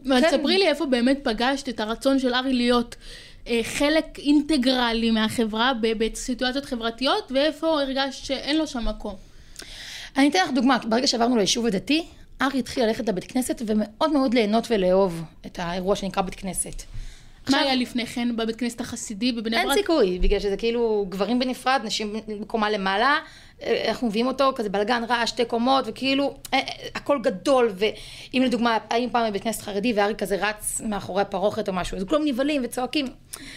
[0.06, 0.28] אבל כן.
[0.28, 2.96] תספרי לי איפה באמת פגשת את הרצון של ארי להיות
[3.48, 9.14] אה, חלק אינטגרלי מהחברה בסיטואציות חברתיות, ואיפה הרגשת שאין לו שם מקום.
[10.16, 12.06] אני אתן לך דוגמה, ברגע שעברנו ליישוב הדתי,
[12.42, 16.82] ארי התחיל ללכת לבית כנסת ומאוד מאוד ליהנות ולאהוב את האירוע שנקרא בית כנסת.
[17.48, 19.76] מה היה לפני כן בבית כנסת החסידי בבני אין ברק?
[19.76, 23.18] סיכוי, בגלל שזה כאילו גברים בנפרד, נשים בקומה למעלה,
[23.62, 28.42] אה, אנחנו מביאים אותו כזה בלגן רעש, שתי קומות, וכאילו אה, אה, הכל גדול, ואם
[28.46, 32.24] לדוגמה, היינו פעם בבית כנסת חרדי וארי כזה רץ מאחורי הפרוכת או משהו, אז כולם
[32.24, 33.06] נבהלים וצועקים.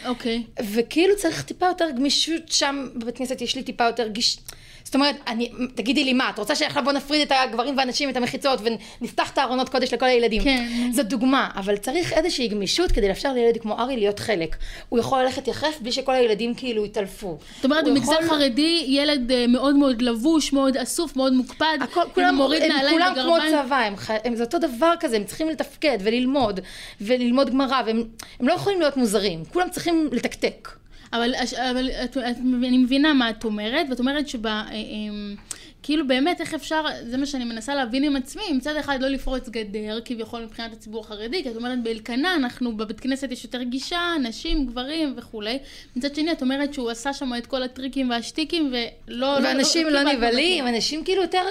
[0.05, 0.43] אוקיי.
[0.73, 4.37] וכאילו צריך טיפה יותר גמישות שם בבית כנסת, יש לי טיפה יותר גיש...
[4.83, 8.17] זאת אומרת, אני, תגידי לי מה, את רוצה שעכשיו בוא נפריד את הגברים והנשים, את
[8.17, 8.59] המחיצות,
[9.01, 10.43] ונפתח את הארונות קודש לכל הילדים?
[10.43, 10.89] כן.
[10.93, 14.55] זו דוגמה, אבל צריך איזושהי גמישות כדי לאפשר לילד כמו ארי להיות חלק.
[14.89, 17.37] הוא יכול ללכת יחף בלי שכל הילדים כאילו יתעלפו.
[17.55, 22.01] זאת אומרת, במגזר יכול- חרדי, ילד אה, מאוד מאוד לבוש, מאוד אסוף, מאוד מוקפד, הכל,
[22.13, 23.65] כולם, מוריד הם נעליים כולם כמו וגרביים.
[23.65, 23.93] צבא, הם,
[24.23, 26.59] הם, זה אותו דבר כזה, הם צריכים לתפקד וללמוד,
[27.01, 28.03] וללמוד גמרא, והם
[28.39, 30.69] הם לא יכולים להיות מוזרים, כולם צריכים לתקתק.
[31.13, 31.33] אבל,
[31.71, 34.47] אבל את, את, אני מבינה מה את אומרת, ואת אומרת שב...
[34.47, 35.35] אה, אמ,
[35.83, 39.49] כאילו באמת איך אפשר, זה מה שאני מנסה להבין עם עצמי, מצד אחד לא לפרוץ
[39.49, 44.13] גדר, כביכול מבחינת הציבור החרדי, כי את אומרת באלקנה, אנחנו בבית כנסת יש יותר גישה,
[44.23, 45.59] נשים, גברים וכולי.
[45.95, 48.73] מצד שני את אומרת שהוא עשה שם את כל הטריקים והשטיקים,
[49.07, 49.37] ולא...
[49.43, 50.75] ואנשים לא קיבלנו נבהלים, אותו.
[50.75, 51.43] אנשים כאילו יותר,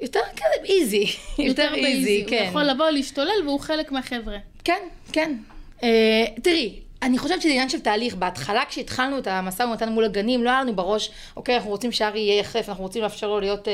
[0.00, 1.06] יותר כזה איזי,
[1.38, 2.44] יותר איזי, הוא כן.
[2.48, 4.38] יכול לבוא, להשתולל, והוא חלק מהחבר'ה.
[4.64, 4.82] כן,
[5.12, 5.36] כן.
[5.82, 8.14] אה, תראי, אני חושבת שזה עניין של תהליך.
[8.14, 12.20] בהתחלה כשהתחלנו את המשא ומתן מול הגנים, לא היה לנו בראש, אוקיי, אנחנו רוצים שארי
[12.20, 13.72] יהיה יחף, אנחנו רוצים לאפשר לו להיות אה,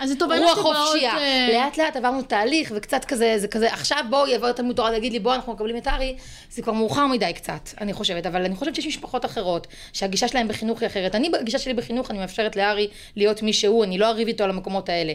[0.00, 1.18] אז תובנות רוח חופשייה.
[1.18, 5.12] אה, לאט לאט עברנו תהליך, וקצת כזה, זה כזה, עכשיו בואו יבוא תלמוד תורה להגיד
[5.12, 6.16] לי, בואו אנחנו מקבלים את ארי,
[6.50, 8.26] זה כבר מאוחר מדי קצת, אני חושבת.
[8.26, 11.14] אבל אני חושבת שיש משפחות אחרות, שהגישה שלהם בחינוך היא אחרת.
[11.14, 14.50] אני, בגישה שלי בחינוך, אני מאפשרת לארי להיות מי שהוא, אני לא אריב איתו על
[14.50, 15.12] המקומות האלה.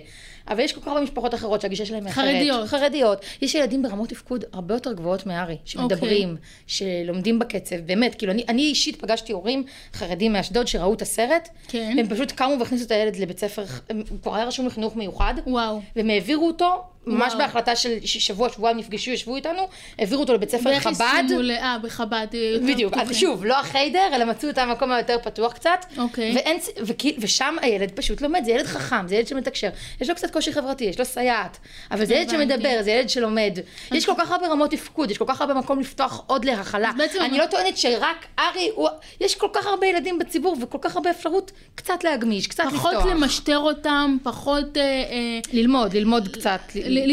[0.48, 2.26] אבל יש כל כך הרבה משפחות אחרות שהגישה היא אחרת.
[2.26, 2.68] חרדיות.
[2.68, 3.26] חרדיות.
[3.42, 6.36] יש ילדים ברמות תפקוד הרבה יותר גבוהות מארי, שמדברים,
[6.68, 11.94] שלומדים בקצב, באמת, כאילו, אני, אני אישית פגשתי הורים חרדים מאשדוד שראו את הסרט, כן.
[11.98, 13.64] והם פשוט קמו והכניסו את הילד לבית ספר,
[14.10, 15.82] הוא כבר היה רשום לחינוך מיוחד, וואו.
[15.96, 17.38] והם העבירו אותו, ממש וואו.
[17.46, 19.68] בהחלטה של שבוע, שבועיים נפגשו, ישבו איתנו,
[20.00, 21.02] העבירו אותו לבית ספר ואיך חב"ד.
[21.24, 21.52] הסכימו ל...
[21.52, 22.28] אה, בחב"ד.
[22.34, 23.16] אה, בדיוק, אז.
[23.16, 25.86] שוב, לא החיידר, אלא מצאו את המקום היותר פתוח קצת.
[25.98, 26.36] אוקיי.
[26.36, 29.70] ואין, וכי- ושם הילד פשוט לומד, זה ילד חכם, זה ילד שמתקשר.
[30.02, 31.58] יש לו קצת קושי חברתי, יש לו סייעת,
[31.92, 32.30] אבל זה ילד.
[32.30, 33.60] שמדבר, זה ילד שלומד.
[33.92, 36.92] יש כל כך הרבה רמות תפקוד, יש כל כך הרבה מקום לפתוח עוד להכלה.
[37.04, 38.89] אז אני לא טוענת שרק ארי, הוא-
[39.22, 42.80] יש כל כך הרבה ילדים בציבור, וכל כך הרבה אפשרות קצת להגמיש, קצת לפתוח.
[42.82, 44.78] פחות למשטר אותם, פחות...
[44.78, 46.60] אה, אה, ללמוד, ללמוד קצת.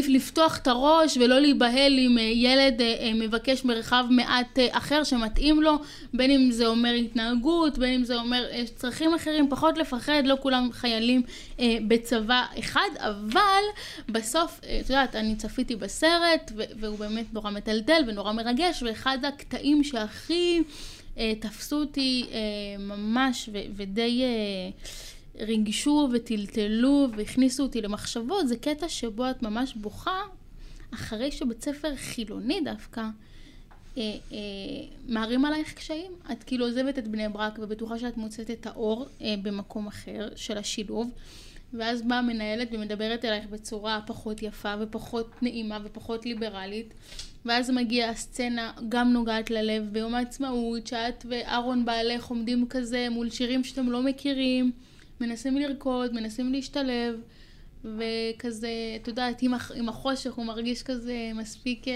[0.09, 5.63] לפתוח את הראש ולא להיבהל אם אה, ילד אה, אה, מבקש מרחב מעט אחר שמתאים
[5.63, 5.79] לו,
[6.15, 10.69] בין אם זה אומר התנהגות, בין אם זה אומר צרכים אחרים, פחות לפחד, לא כולם
[10.73, 11.23] חיילים
[11.89, 13.63] בצבא אחד, אבל
[14.09, 20.63] בסוף, את יודעת, אני צפיתי בסרט, והוא באמת נורא מטלטל ונורא מרגש, ואחד הקטעים שהכי
[21.41, 22.27] תפסו אותי
[22.79, 24.23] ממש ודי...
[25.41, 30.21] ריגשו וטלטלו והכניסו אותי למחשבות, זה קטע שבו את ממש בוכה
[30.95, 33.01] אחרי שבית ספר חילוני דווקא
[33.99, 34.39] אה, אה,
[35.09, 36.13] מערים עלייך קשיים.
[36.33, 40.59] את כאילו עוזבת את בני ברק ובטוחה שאת מוצאת את האור אה, במקום אחר של
[40.59, 41.11] השילוב.
[41.75, 46.95] ואז באה המנהלת ומדברת אלייך בצורה פחות יפה ופחות נעימה ופחות ליברלית.
[47.45, 53.65] ואז מגיעה הסצנה גם נוגעת ללב ביום העצמאות, שאת ואהרון בעלך עומדים כזה מול שירים
[53.65, 54.73] שאתם לא מכירים,
[55.21, 57.21] מנסים לרקוד, מנסים להשתלב,
[57.85, 58.71] וכזה,
[59.03, 61.93] את יודעת, עם, עם החושך הוא מרגיש כזה מספיק אה,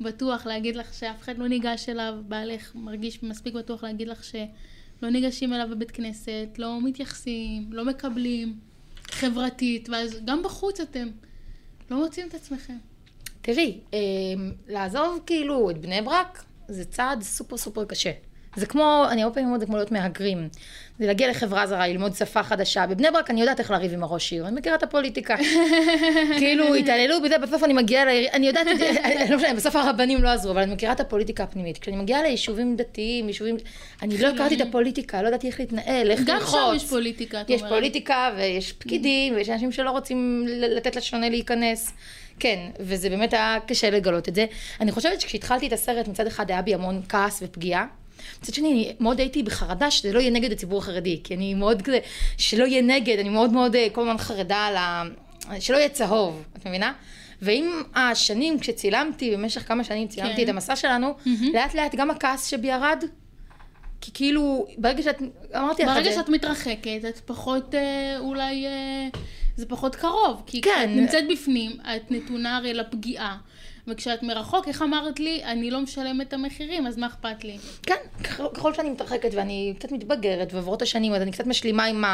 [0.00, 5.10] בטוח להגיד לך שאף אחד לא ניגש אליו, בעלך מרגיש מספיק בטוח להגיד לך שלא
[5.10, 8.58] ניגשים אליו בבית כנסת, לא מתייחסים, לא מקבלים,
[9.10, 11.08] חברתית, ואז גם בחוץ אתם
[11.90, 12.76] לא מוצאים את עצמכם.
[13.42, 13.98] תראי, אה,
[14.68, 18.12] לעזוב כאילו את בני ברק, זה צעד סופר סופר קשה.
[18.56, 20.48] זה כמו, אני הרבה פעמים אומרת, זה כמו להיות מהגרים.
[20.98, 22.86] זה להגיע לחברה זרה, ללמוד שפה חדשה.
[22.86, 25.36] בבני ברק אני יודעת איך לריב עם הראש עיר, אני מכירה את הפוליטיקה.
[26.38, 28.90] כאילו, התעללו בזה, בסוף אני מגיעה לעיר, אני יודעת, את זה,
[29.30, 31.78] לא משנה, בסוף הרבנים לא עזרו, אבל אני מכירה את הפוליטיקה הפנימית.
[31.78, 33.56] כשאני מגיעה ליישובים דתיים, יישובים,
[34.02, 36.54] אני לא הכרתי את הפוליטיקה, לא ידעתי איך להתנהל, איך גם ללחוץ.
[36.54, 37.74] שם יש פוליטיקה, את יש אומרת.
[37.74, 41.92] פוליטיקה ויש פקידים ויש אנשים שלא רוצים לתת לשונה להיכנס.
[42.40, 44.46] כן, וזה באמת היה קשה לגלות את זה.
[44.80, 47.86] אני חושבת שכשהתחלתי את הסרט, מצד אחד היה בי המון כעס ופגיעה.
[48.42, 51.82] מצד שני, אני מאוד הייתי בחרדה שזה לא יהיה נגד הציבור החרדי, כי אני מאוד
[51.82, 51.98] כזה,
[52.38, 55.02] שלא יהיה נגד, אני מאוד מאוד אה, כל הזמן חרדה על ה...
[55.60, 56.92] שלא יהיה צהוב, את מבינה?
[57.42, 60.42] ועם השנים, כשצילמתי, במשך כמה שנים צילמתי כן.
[60.42, 61.14] את המסע שלנו,
[61.52, 63.04] לאט לאט גם הכעס שבי ירד,
[64.00, 65.22] כי כאילו, ברגע שאת,
[65.56, 69.08] אמרתי לך את ברגע זה, שאת מתרחקת, את פחות אה, אולי, אה,
[69.56, 70.42] זה פחות קרוב.
[70.46, 70.70] כי כן.
[70.70, 73.36] כשאת נמצאת בפנים, את נתונה הרי לפגיעה.
[73.88, 77.58] וכשאת מרחוק, איך אמרת לי, אני לא משלמת את המחירים, אז מה אכפת לי?
[77.82, 77.94] כן,
[78.54, 82.04] ככל- שאני מתרחקת ואני קצת מתבגרת ועוברות השנים, אז אני קצת משלימה עם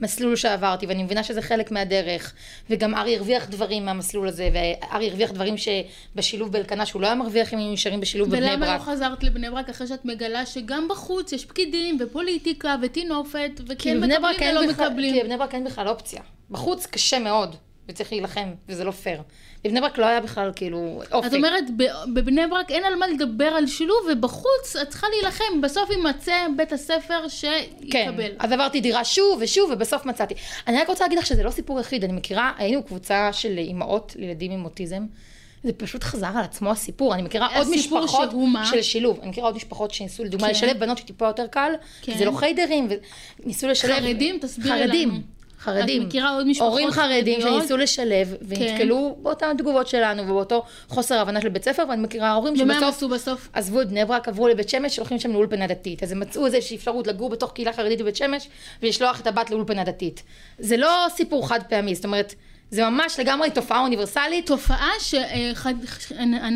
[0.00, 2.32] המסלול שעברתי, ואני מבינה שזה חלק מהדרך.
[2.70, 7.52] וגם ארי הרוויח דברים מהמסלול הזה, וארי הרוויח דברים שבשילוב באלקנה, שהוא לא היה מרוויח
[7.54, 8.80] אם היינו נשארים בשילוב בבני ולמה לא ברק.
[8.88, 14.36] חזרת לבני ברק אחרי שאת מגלה שגם בחוץ יש פקידים ופוליטיקה וטינופת, וכן מקבלים ברק
[14.50, 15.14] ולא מקבלים?
[15.14, 16.20] כי בבני ברק אין בכלל אופציה.
[16.50, 17.56] בחוץ קשה מאוד,
[17.88, 19.22] וצריך להילחם, וזה לא פייר.
[19.64, 21.26] בבני ברק לא היה בכלל כאילו אופי.
[21.26, 21.64] את אומרת,
[22.14, 26.72] בבני ברק אין על מה לדבר על שילוב, ובחוץ את צריכה להילחם, בסוף יימצא בית
[26.72, 28.32] הספר כן, שיקבל.
[28.38, 30.34] אז עברתי דירה שוב ושוב, ובסוף מצאתי.
[30.66, 34.12] אני רק רוצה להגיד לך שזה לא סיפור יחיד, אני מכירה, היינו קבוצה של אימהות
[34.18, 35.06] לילדים עם אוטיזם.
[35.64, 38.30] זה פשוט חזר על עצמו הסיפור, אני מכירה עוד משפחות?
[38.64, 40.52] של שילוב, אני מכירה עוד משפחות שניסו לדוגמה כן.
[40.52, 42.18] לשלב בנות שטיפה יותר קל, כן.
[42.18, 42.88] זה לא חיידרים,
[43.44, 44.38] וניסו לשלב, חרדים?
[44.38, 44.84] תסבירי לנו.
[44.84, 45.22] חרדים,
[45.68, 47.60] את מכירה עוד משפחות הורים חרדים חרדיות?
[47.60, 52.54] שניסו לשלב, ונתקלו באותן תגובות שלנו, ובאותו חוסר הבנה של בית ספר, ואני מכירה הורים
[52.60, 53.48] ומה הם שבסוף עשו בסוף?
[53.52, 56.02] עזבו את בני ברק, עברו לבית שמש, שהולכים שם לאולפנה דתית.
[56.02, 58.48] אז הם מצאו איזושהי אפשרות לגור בתוך קהילה חרדית בבית שמש,
[58.82, 60.22] ולשלוח את הבת לאולפנה דתית.
[60.58, 62.34] זה לא סיפור חד פעמי, זאת אומרת,
[62.72, 64.46] זה ממש לגמרי תופעה אוניברסלית.
[64.46, 64.90] תופעה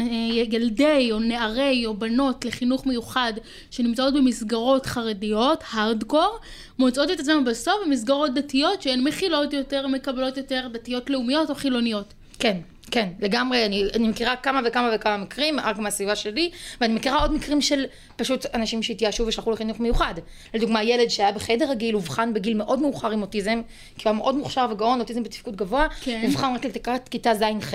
[0.03, 3.33] שילדי או נערי או בנות לחינוך מיוחד
[3.71, 6.39] שנמצאות במסגרות חרדיות, הארדקור,
[6.79, 12.15] מוצאות את עצמן בסוף במסגרות דתיות שהן מכילות יותר, מקבלות יותר, דתיות לאומיות או חילוניות.
[12.39, 12.57] כן,
[12.91, 17.33] כן, לגמרי, אני, אני מכירה כמה וכמה וכמה מקרים, רק מהסביבה שלי, ואני מכירה עוד
[17.33, 17.85] מקרים של
[18.17, 20.15] פשוט אנשים שהתייאשו ושלחו לחינוך מיוחד.
[20.55, 23.61] לדוגמה, ילד שהיה בחדר רגיל, אובחן בגיל מאוד מאוחר עם אוטיזם,
[23.99, 26.23] כי הוא היה מאוד מוכשר וגאון, אוטיזם בתפקוד גבוה, כן.
[26.27, 27.75] אובחן רק לקראת כיתה ז'-ח',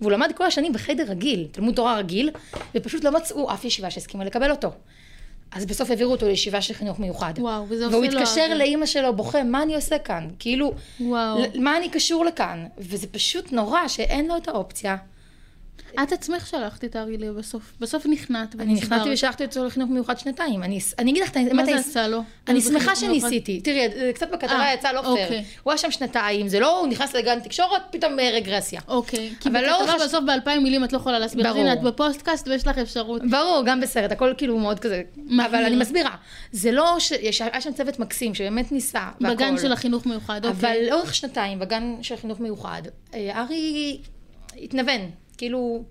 [0.00, 2.30] והוא למד כל השנים בחדר רגיל, תלמוד תורה רגיל,
[2.74, 4.70] ופשוט לא מצאו אף ישיבה שהסכימה לקבל אותו.
[5.52, 7.34] אז בסוף העבירו אותו לישיבה של חינוך מיוחד.
[7.38, 8.54] וואו, וזה והוא עושה לו התקשר.
[8.54, 10.28] לאימא שלו, בוכה, מה אני עושה כאן?
[10.38, 11.38] כאילו, וואו.
[11.54, 12.66] מה אני קשור לכאן?
[12.78, 14.96] וזה פשוט נורא שאין לו את האופציה.
[16.02, 17.72] את עצמך שלחת את ארי לי בסוף.
[17.80, 18.90] בסוף נכנעת אני ונסגרת.
[18.92, 20.62] נכנסתי ושלחתי אותו לחינוך מיוחד שנתיים.
[20.62, 22.20] אני, אני אגיד לך מה זה אני- עשה לו?
[22.48, 22.96] אני שמחה?
[22.96, 23.60] שניסיתי.
[23.60, 25.28] תראי, זה קצת בכתבה אה, יצא לא אוקיי.
[25.28, 25.42] פייר.
[25.62, 28.80] הוא היה שם שנתיים, זה לא, הוא נכנס לגן תקשורת, פתאום אה, רגרסיה.
[28.88, 31.44] אוקיי, כי אבל לאורך בכתבה הש- בסוף באלפיים מילים את לא יכולה להסביר.
[31.48, 31.60] ברור.
[31.60, 33.22] הנה, את בפודקאסט ויש לך אפשרות.
[33.30, 35.02] ברור, גם בסרט, הכל כאילו מאוד כזה.
[35.36, 36.14] אבל אני מסבירה.
[36.52, 37.12] זה לא ש...
[37.40, 39.08] היה שם צוות מקסים שבאמת ניסה.
[39.20, 40.86] בגן של החינוך מיוחד, אבל אוקיי.
[40.90, 42.82] לאורך שנתיים, בגן של חינוך מיוחד,
[43.14, 43.98] אה, ארי
[44.62, 45.00] התנוון.
[45.40, 45.82] כאילו,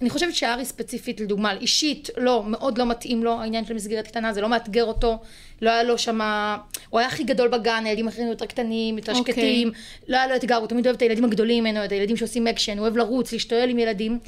[0.00, 4.32] אני חושבת שארי ספציפית, לדוגמה, אישית, לא, מאוד לא מתאים לו העניין של מסגרת קטנה,
[4.32, 5.18] זה לא מאתגר אותו,
[5.62, 6.56] לא היה לו שמה,
[6.90, 9.34] הוא היה הכי גדול בגן, הילדים האחרים יותר קטנים, יותר אוקיי.
[9.34, 9.72] שקטים,
[10.08, 12.78] לא היה לו אתגר, הוא תמיד אוהב את הילדים הגדולים ממנו, את הילדים שעושים אקשן,
[12.78, 14.18] הוא אוהב לרוץ, להשתולל עם ילדים.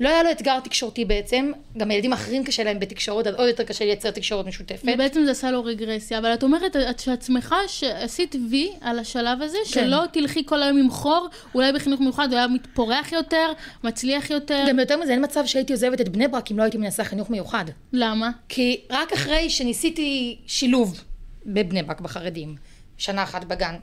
[0.00, 3.64] לא היה לו אתגר תקשורתי בעצם, גם הילדים האחרים קשה להם בתקשורת, אז עוד יותר
[3.64, 4.88] קשה לייצר תקשורת משותפת.
[4.94, 9.58] ובעצם זה עשה לו רגרסיה, אבל את אומרת את שעצמך שעשית וי על השלב הזה,
[9.64, 13.52] שלא תלכי כל היום עם חור, אולי בחינוך מיוחד הוא היה מתפורח יותר,
[13.84, 16.78] מצליח יותר, גם יותר מזה, אין מצב שהייתי עוזבת את בני ברק אם לא הייתי
[16.78, 17.64] מנסה חינוך מיוחד.
[17.92, 18.30] למה?
[18.48, 21.00] כי רק אחרי שניסיתי שילוב
[21.46, 22.56] בבני ברק בחרדים,
[22.98, 23.74] שנה אחת בגן,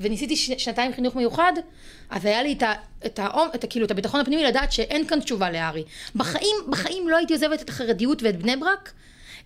[0.00, 0.50] וניסיתי ש...
[0.58, 1.52] שנתיים חינוך מיוחד,
[2.10, 2.72] אז היה לי את, ה...
[3.06, 3.48] את, האום...
[3.54, 3.66] את, ה...
[3.66, 5.84] כאילו, את הביטחון הפנימי לדעת שאין כאן תשובה לארי.
[6.16, 8.92] בחיים, בחיים לא הייתי עוזבת את החרדיות ואת בני ברק.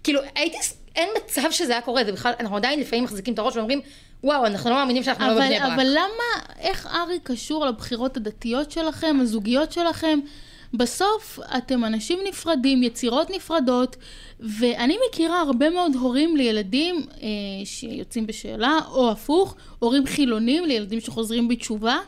[0.05, 0.57] כאילו, הייתי...
[0.97, 3.81] אין מצב שזה היה קורה, זה בכלל, אנחנו עדיין לפעמים מחזיקים את הראש ואומרים,
[4.25, 5.73] וואו, אנחנו לא מאמינים שאנחנו לא אבל, בבני ברק.
[5.75, 10.19] אבל למה, איך ארי קשור לבחירות הדתיות שלכם, הזוגיות שלכם?
[10.75, 13.97] בסוף אתם אנשים נפרדים, יצירות נפרדות,
[14.41, 17.29] ואני מכירה הרבה מאוד הורים לילדים אה,
[17.65, 21.99] שיוצאים בשאלה, או הפוך, הורים חילונים לילדים שחוזרים בתשובה,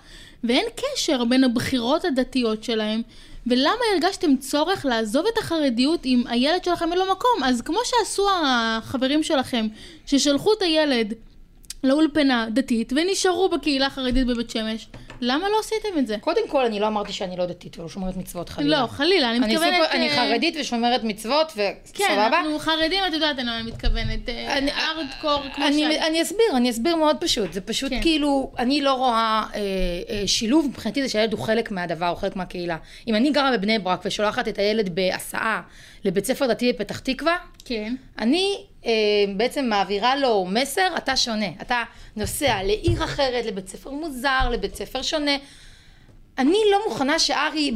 [0.45, 3.03] ואין קשר בין הבחירות הדתיות שלהם.
[3.47, 7.45] ולמה הרגשתם צורך לעזוב את החרדיות אם הילד שלכם אין לו מקום?
[7.45, 9.67] אז כמו שעשו החברים שלכם,
[10.07, 11.15] ששלחו את הילד
[11.85, 14.89] לאולפנה דתית ונשארו בקהילה החרדית בבית שמש,
[15.25, 16.17] למה לא עשיתם את זה?
[16.21, 18.81] קודם כל, אני לא אמרתי שאני לא דתית ולא שומרת מצוות חלילה.
[18.83, 19.75] לא, חלילה, אני אני, מתכוונת...
[19.83, 22.27] סופר, אני אה, חרדית ושומרת מצוות, כן, וסבבה.
[22.41, 24.29] אנחנו חרדים, את יודעת אני מתכוונת.
[24.29, 26.03] אה, אני- ארדקור, כמו אני, שאת.
[26.03, 27.53] אני אסביר, אני אסביר מאוד פשוט.
[27.53, 28.03] זה פשוט כן.
[28.03, 29.61] כאילו, אני לא רואה אה,
[30.11, 32.77] אה, שילוב, מבחינתי זה שהילד הוא חלק מהדבר, הוא חלק מהקהילה.
[33.09, 35.63] אם אני גרה בבני ברק ושולחת את הילד בהסעה
[36.05, 37.95] לבית ספר דתי בפתח תקווה, כן.
[38.19, 38.93] אני אה,
[39.37, 41.47] בעצם מעבירה לו מסר, אתה שונה.
[41.63, 41.83] אתה
[42.17, 45.37] נוסע לעיר אחרת, לבית ספר מוזר, לבית ספר שונה.
[46.39, 47.73] אני לא מוכנה שארי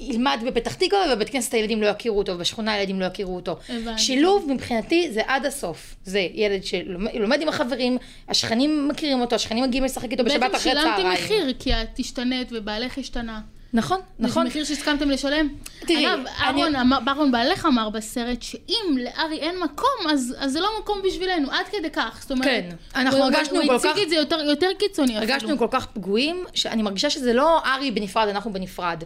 [0.00, 3.56] ילמד בפתח תקווה ובבית כנסת הילדים לא יכירו אותו, ובשכונה הילדים לא יכירו אותו.
[3.68, 4.02] הבנתי.
[4.02, 5.96] שילוב מבחינתי זה עד הסוף.
[6.04, 10.72] זה ילד שלומד עם החברים, השכנים מכירים אותו, השכנים מגיעים לשחק איתו בשבת בעצם אחרי
[10.72, 11.12] שילמתי צהריים.
[11.12, 13.40] מחיר, כי את השתנית ובעלך השתנה.
[13.72, 14.42] נכון, נכון.
[14.42, 15.48] זה מחיר שהסכמתם לשלם?
[15.80, 16.28] תראי, אגב, אני-
[16.62, 21.02] אהרון אמר- אהרון בעלך אמר בסרט שאם לארי אין מקום, אז אז זה לא מקום
[21.04, 22.18] בשבילנו, עד כדי כך.
[22.20, 25.18] זאת אומרת, כן, אנחנו הוא- הרגשנו הוא כל הציג כך- את זה יותר- יותר קיצוני
[25.18, 25.32] אפילו.
[25.32, 29.02] הרגשנו כל כך פגועים, שאני מרגישה שזה לא ארי בנפרד, אנחנו בנפרד.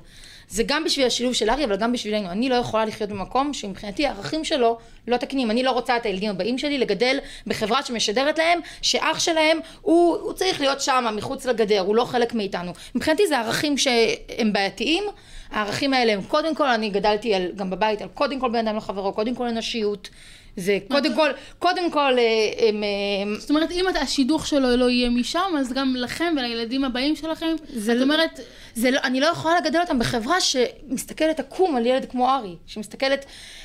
[0.48, 2.30] זה גם בשביל השילוב של ארי, אבל גם בשבילנו.
[2.30, 4.78] אני לא יכולה לחיות במקום שמבחינתי הערכים שלו
[5.08, 5.50] לא תקנים.
[5.50, 10.32] אני לא רוצה את הילדים הבאים שלי לגדל בחברה שמשדרת להם שאח שלהם, הוא, הוא
[10.32, 12.72] צריך להיות שם, מחוץ לגדר, הוא לא חלק מאיתנו.
[12.94, 15.04] מבחינתי זה ערכים שהם בעייתיים.
[15.50, 18.76] הערכים האלה הם קודם כל, אני גדלתי על, גם בבית על קודם כל בן אדם
[18.76, 20.08] לחברו, קודם כל אנושיות.
[20.56, 25.10] זה קודם כל, קודם כל, אה, הם, אה, זאת אומרת, אם השידוך שלו לא יהיה
[25.10, 28.40] משם, אז גם לכם ולילדים הבאים שלכם, זאת לא- אומרת,
[28.74, 33.24] זה לא, אני לא יכולה לגדל אותם בחברה שמסתכלת עקום על ילד כמו ארי, שמסתכלת,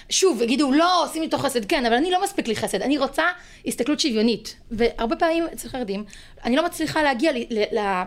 [0.09, 3.23] שוב, יגידו, לא, עושים איתו חסד, כן, אבל אני לא מספיק לי חסד, אני רוצה
[3.67, 4.55] הסתכלות שוויונית.
[4.71, 6.03] והרבה פעמים אצל חרדים,
[6.43, 7.37] אני לא מצליחה להגיע ל...
[7.49, 8.03] ל, ל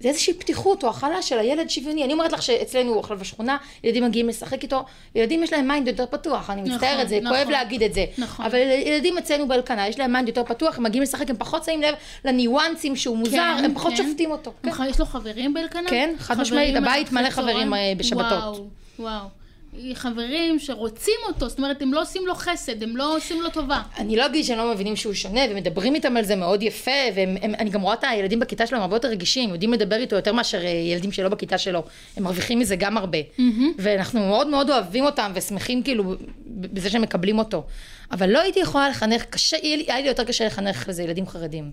[0.00, 2.04] זה איזושהי פתיחות או הכלה של הילד שוויוני.
[2.04, 6.06] אני אומרת לך שאצלנו, עכשיו בשכונה, ילדים מגיעים לשחק איתו, ילדים יש להם mind יותר
[6.06, 7.36] פתוח, אני מצטערת, נכון, זה נכון.
[7.36, 8.04] כואב להגיד את זה.
[8.18, 8.46] נכון.
[8.46, 11.82] אבל ילדים אצלנו באלקנה, יש להם mind יותר פתוח, הם מגיעים לשחק, הם פחות שמים
[11.82, 13.96] לב לניואנסים שהוא מוזר, כן, הם פחות כן.
[13.96, 14.52] שופטים אותו.
[14.62, 14.72] כן.
[14.72, 14.84] כן.
[14.90, 15.88] יש לו חברים באלקנה?
[15.90, 17.74] כן, חד משמעית, הבית מלא חברים?
[17.74, 18.32] אה, בשבתות.
[18.32, 18.66] וואו,
[18.98, 19.45] וואו.
[19.94, 23.82] חברים שרוצים אותו, זאת אומרת, הם לא עושים לו חסד, הם לא עושים לו טובה.
[23.98, 27.70] אני לא אגיד שהם לא מבינים שהוא שונה, ומדברים איתם על זה מאוד יפה, ואני
[27.70, 30.64] גם רואה את הילדים בכיתה שלו הם הרבה יותר רגישים, יודעים לדבר איתו יותר מאשר
[30.64, 31.82] אה, ילדים שלא בכיתה שלו,
[32.16, 33.18] הם מרוויחים מזה גם הרבה.
[33.78, 36.14] ואנחנו מאוד מאוד אוהבים אותם, ושמחים כאילו
[36.46, 37.64] בזה שהם מקבלים אותו.
[38.12, 41.70] אבל לא הייתי יכולה לחנך, קשה, היה לי יותר קשה לחנך לזה ילדים חרדים.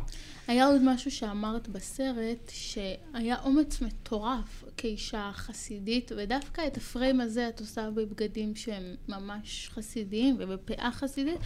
[0.48, 7.60] היה עוד משהו שאמרת בסרט, שהיה אומץ מטורף כאישה חסידית, ודווקא את הפריים הזה את
[7.60, 11.40] עושה בבגדים שהם ממש חסידיים ובפאה חסידית,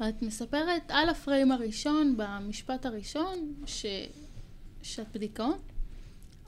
[0.00, 3.86] ואת מספרת על הפריים הראשון, במשפט הראשון, ש...
[4.82, 5.58] שאת בדיכאון.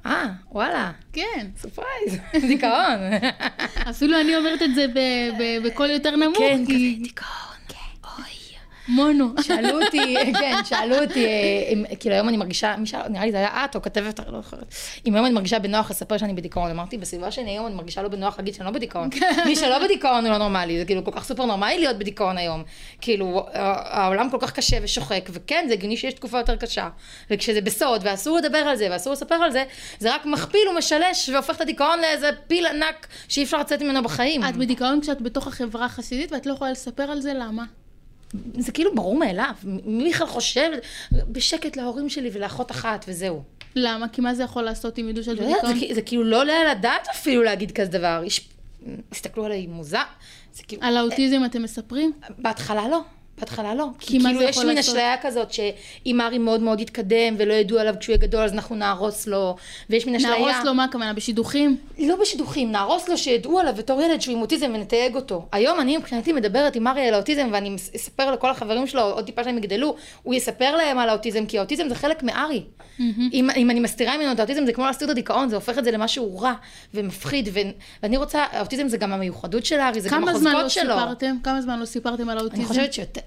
[0.07, 0.93] אה, וואלה.
[1.13, 1.51] כן.
[1.57, 2.19] surprise,
[2.49, 2.99] דיכאון.
[3.91, 4.87] אפילו אני אומרת את זה
[5.65, 7.50] בקול יותר נמוך, כן, כזה כי דיכאון.
[8.91, 9.29] מונו.
[9.43, 11.31] שאלו אותי, כן, שאלו אותי, אה,
[11.73, 14.41] אם, כאילו היום אני מרגישה, מי שאל, נראה לי זה היה את או כתבת, לא
[14.43, 14.75] זוכרת,
[15.07, 18.09] אם היום אני מרגישה בנוח לספר שאני בדיכאון, אמרתי, בסביבה שלי היום אני מרגישה לא
[18.09, 19.11] בנוח להגיד שאני לא בדיכאון.
[19.47, 22.63] מי שלא בדיכאון הוא לא נורמלי, זה כאילו כל כך סופר נורמלי להיות בדיכאון היום.
[23.01, 26.89] כאילו, העולם כל כך קשה ושוחק, וכן, זה הגיוני שיש תקופה יותר קשה.
[27.31, 29.65] וכשזה בסוד, ואסור לדבר על זה, ואסור לספר על זה,
[29.99, 34.45] זה רק מכפיל ומשלש, והופך את הדיכאון לאיזה פיל ענק שאי אפשר לצאת ממנו בחיים.
[34.45, 37.65] את בדיכאון כשאת בתוך החברה החסידית ואת לא יכולה לספר על זה, למה?
[38.59, 40.71] זה כאילו ברור מאליו, מי בכלל חושב
[41.13, 43.43] בשקט להורים שלי ולאחות אחת וזהו.
[43.77, 44.09] למה?
[44.09, 45.75] כי מה זה יכול לעשות אם ידעו שאת לא בדיכאון?
[45.75, 48.23] זה, כי- זה כאילו לא עולה על הדעת אפילו להגיד כזה דבר.
[48.27, 48.49] יש,
[49.13, 50.03] הסתכלו עליי מוזר.
[50.53, 52.13] זה כאילו, על האוטיזם אתם מספרים?
[52.39, 53.01] בהתחלה לא.
[53.41, 53.87] בהתחלה לא.
[53.99, 54.79] כי מה כאילו יש מין?
[54.79, 58.77] אשליה כזאת שאם ארי מאוד מאוד יתקדם ולא ידעו עליו כשהוא יהיה גדול אז אנחנו
[58.77, 59.57] נהרוס לו.
[59.91, 60.39] ויש מין אשליה...
[60.39, 61.13] נהרוס לו מה הכוונה?
[61.13, 61.77] בשידוכים?
[61.99, 65.47] לא בשידוכים, נהרוס לו שידעו עליו בתור ילד שהוא עם אוטיזם ונתייג אותו.
[65.53, 69.45] היום אני מבחינתי מדברת עם ארי על האוטיזם ואני אספר לכל החברים שלו, עוד טיפה
[69.45, 72.63] שהם יגדלו, הוא יספר להם על האוטיזם, כי האוטיזם זה חלק מארי.
[73.33, 75.85] אם, אם אני מסתירה ממנו את האוטיזם זה כמו להסתיר את הדיכאון, זה הופך את
[75.85, 76.53] זה למשהו רע
[76.95, 77.59] ומפחיד, ו,
[78.03, 80.95] ואני רוצה, האוטיזם זה גם המיוחדות של ארי, זה גם כמה זמן החוזקות לא שלו.
[80.99, 81.37] סיפרתם?
[81.43, 82.63] כמה זמן לא סיפרתם על האוטיזם?
[82.63, 83.21] אני חושבת שיותר,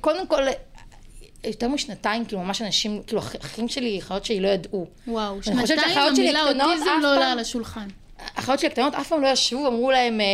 [0.00, 0.42] קודם כל,
[1.44, 4.86] יותר משנתיים, כאילו ממש אנשים, כאילו אח- אחים שלי, אחיות שלי לא ידעו.
[5.06, 7.88] וואו, שנתיים המילה אוטיזם לא עולה על השולחן.
[8.36, 10.26] האחיות שלי הקטנות אף פעם לא ישבו ואמרו להם, אה,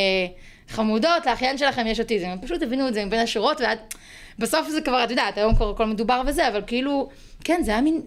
[0.68, 2.27] חמודות, לאחיין שלכם יש אוטיזם.
[2.27, 3.79] הם פשוט הבינו את זה מבין השורות, ועד...
[4.39, 7.09] בסוף זה כבר, את יודעת, היום כבר הכל מדובר וזה, אבל כאילו,
[7.45, 8.01] כן, זה היה מין...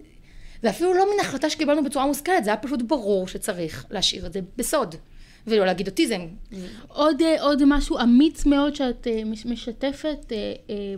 [0.62, 4.32] זה אפילו לא מין החלטה שקיבלנו בצורה מושכלת, זה היה פשוט ברור שצריך להשאיר את
[4.32, 4.94] זה בסוד.
[5.46, 6.20] ולא להגיד אוטיזם.
[6.88, 10.36] עוד, אה, עוד משהו אמיץ מאוד שאת אה, מש- משתפת אה,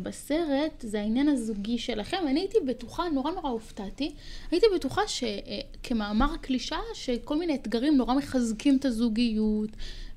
[0.03, 2.17] בסרט, זה העניין הזוגי שלכם.
[2.29, 4.13] אני הייתי בטוחה, נורא נורא הופתעתי,
[4.51, 9.71] הייתי בטוחה שכמאמר הקלישאה, שכל מיני אתגרים נורא מחזקים את הזוגיות,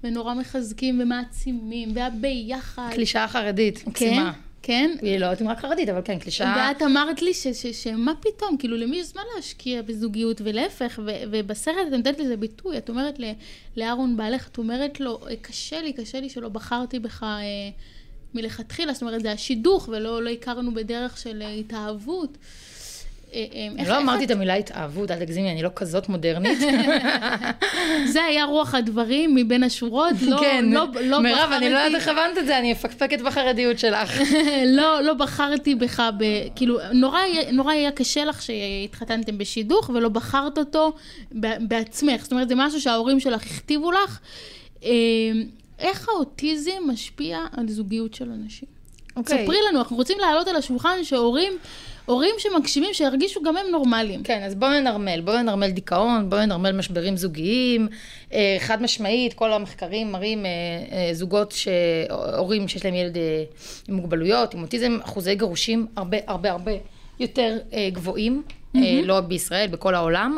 [0.04, 2.90] ונורא מחזקים ומעצימים, והביחד.
[2.94, 4.34] קלישאה חרדית, מקסימה.
[4.34, 4.40] כן.
[5.01, 6.55] היא לא יודעת אם רק חרדית, אבל כן, קלישאה.
[6.74, 11.24] ואת אמרת לי ש- ש- שמה פתאום, כאילו למי יש זמן להשקיע בזוגיות, ולהפך, ו-
[11.32, 13.20] ובסרט את נותנת לזה ביטוי, את אומרת
[13.78, 17.39] לאהרון בעלך, את אומרת לו, "אה, קשה לי, קשה לי שלא בחרתי בך אה,
[18.34, 22.38] מלכתחילה, זאת אומרת, זה השידוך, ולא לא הכרנו בדרך של אה, התאהבות.
[23.34, 26.60] אה, אה, אני איך- לא אמרתי את- המילה התאהבות, אל תגזימי, אני לא כזאת מודרנית.
[28.14, 32.02] זה היה רוח הדברים מבין השורות, לא, כן, לא, לא מירב, בחרתי, אני לא יודעת
[32.02, 34.22] איך הבנת את זה, אני מפקפקת בחרדיות שלך.
[34.78, 36.24] לא, לא בחרתי בך, ב,
[36.56, 37.20] כאילו, נורא,
[37.52, 40.94] נורא היה קשה לך שהתחתנתם בשידוך ולא בחרת אותו
[41.68, 42.24] בעצמך.
[42.24, 44.20] זאת אומרת, זה משהו שההורים שלך הכתיבו לך.
[44.84, 44.90] אה,
[45.80, 48.83] איך האוטיזם משפיע על זוגיות של אנשים?
[49.16, 49.43] אוקיי.
[49.43, 51.53] ספרי לנו, אנחנו רוצים להעלות על השולחן שהורים,
[52.05, 54.24] הורים שמקשיבים, שירגישו גם הם נורמליים.
[54.24, 57.88] כן, אז בואו ננרמל, בואו ננרמל דיכאון, בואו ננרמל משברים זוגיים.
[58.34, 60.51] אה, חד משמעית, כל המחקרים מראים אה,
[60.91, 61.68] אה, זוגות, ש...
[62.38, 63.18] הורים שיש להם ילד
[63.88, 66.72] עם מוגבלויות, עם אוטיזם, אחוזי גירושים הרבה הרבה הרבה
[67.20, 67.57] יותר
[67.93, 68.43] גבוהים.
[68.76, 70.38] אה, לא רק בישראל, בכל העולם.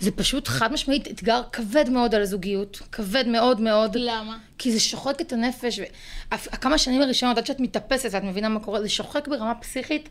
[0.00, 3.96] זה פשוט חד משמעית אתגר כבד מאוד על הזוגיות, כבד מאוד מאוד.
[4.00, 4.38] למה?
[4.58, 5.80] כי זה שוחק את הנפש,
[6.34, 10.08] וכמה שנים הראשונות, עד שאת מתאפסת ואת מבינה מה קורה, זה שוחק ברמה פסיכית.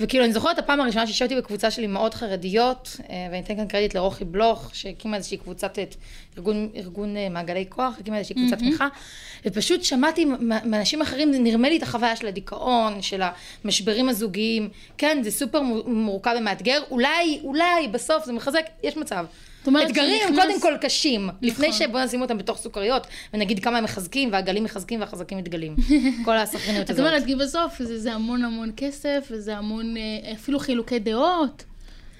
[0.00, 3.68] וכאילו, אני זוכרת את הפעם הראשונה שישבתי בקבוצה של אימהות חרדיות, אה, ואני אתן כאן
[3.68, 5.94] קרדיט לרוחי בלוך, שהקימה איזושהי קבוצת, את
[6.38, 8.88] ארגון, ארגון אה, מעגלי כוח, הקימה איזושהי קבוצת תמיכה,
[9.46, 10.24] ופשוט שמעתי
[10.64, 13.22] מאנשים אחרים, זה נרמל לי את החוויה של הדיכאון, של
[13.64, 14.68] המשברים הזוגיים.
[14.98, 19.24] כן, זה סופר מו- מורכב ומאתגר, אולי, אולי, בסוף זה מחזק, יש מצב.
[19.60, 21.78] זאת אומרת אתגרים שנכנס- קודם כל קשים, לפני נכון.
[21.78, 25.76] שבוא נשים אותם בתוך סוכריות, ונגיד כמה הם מחזקים, והגלים מחזקים והחזקים מתגלים.
[26.24, 27.06] כל הסכריניות את הזאת.
[27.06, 31.64] אומרת, כי בסוף זה, זה המון המון כסף, וזה המון, אה, אפילו חילוקי דעות.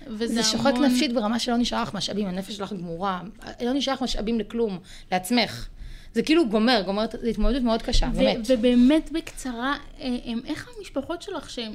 [0.07, 0.85] וזה זה שוחק המון...
[0.85, 3.21] נפשית ברמה שלא נשאר לך משאבים, הנפש שלך גמורה,
[3.63, 4.79] לא נשאר לך משאבים לכלום,
[5.13, 5.69] לעצמך.
[6.15, 8.37] זה כאילו גומר, גומר, זו התמודדות מאוד קשה, ו- באמת.
[8.47, 11.73] ובאמת בקצרה, אה, הם, איך המשפחות שלך, שהם...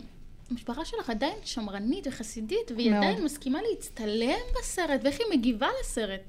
[0.52, 3.04] המשפחה שלך עדיין שמרנית וחסידית, והיא מאוד.
[3.04, 6.20] עדיין מסכימה להצטלם בסרט, ואיך היא מגיבה לסרט.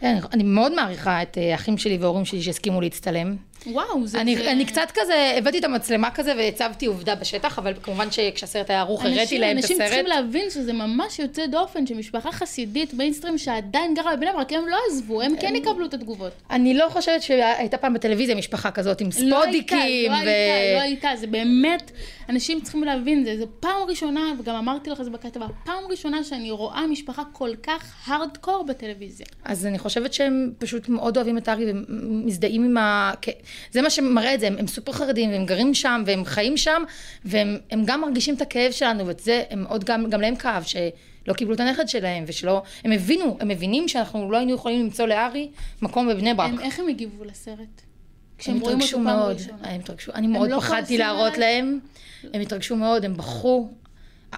[0.00, 3.36] כן, אני מאוד מעריכה את אה, האחים שלי וההורים שלי שהסכימו להצטלם.
[3.66, 4.20] וואו, זה...
[4.20, 4.52] אני, זה...
[4.52, 9.04] אני קצת כזה, הבאתי את המצלמה כזה והצבתי עובדה בשטח, אבל כמובן שכשהסרט היה ערוך
[9.04, 9.88] הראיתי אנשים, להם את אנשים הסרט.
[9.88, 14.76] צריכים להבין שזה ממש יוצא דופן, שמשפחה חסידית באינסטרים שעדיין גרה בבני ברק, הם לא
[14.90, 16.32] עזבו, הם כן יקבלו את התגובות.
[16.50, 19.12] אני לא חושבת שהייתה פעם בטלוויזיה משפחה כזאת עם לא
[19.42, 19.78] ספודיקים.
[19.78, 20.30] הייתה, לא.
[20.30, 21.90] הייתה, לא הייתה, זה באמת,
[22.28, 26.24] אנשים צריכים להבין, זה, זה פעם ראשונה, וגם אמרתי לך את זה בכתבה, פעם ראשונה
[26.24, 29.26] שאני רואה משפחה כל כך הארדקור בטלוויזיה.
[29.44, 33.12] אז אני חושבת שהם פשוט מאוד אוהבים את ארי ומזדהים עם ה...
[33.70, 36.82] זה מה שמראה את זה, הם, הם סופר חרדים והם גרים שם והם חיים שם
[37.24, 40.62] והם הם גם מרגישים את הכאב שלנו ואת זה, הם עוד גם, גם להם כאב
[40.62, 45.06] שלא קיבלו את הנכד שלהם ושלא, הם הבינו, הם מבינים שאנחנו לא היינו יכולים למצוא
[45.06, 45.50] לארי
[45.82, 46.50] מקום בבני ברק.
[46.50, 47.58] הם, איך הם הגיבו לסרט?
[47.58, 49.58] הם כשהם רואים אותו פעם מאוד, ראשונה.
[49.62, 51.38] הם התרגשו, אני מאוד לא פחדתי להראות?
[51.38, 51.78] להם,
[52.34, 53.68] הם התרגשו מאוד, הם בכו,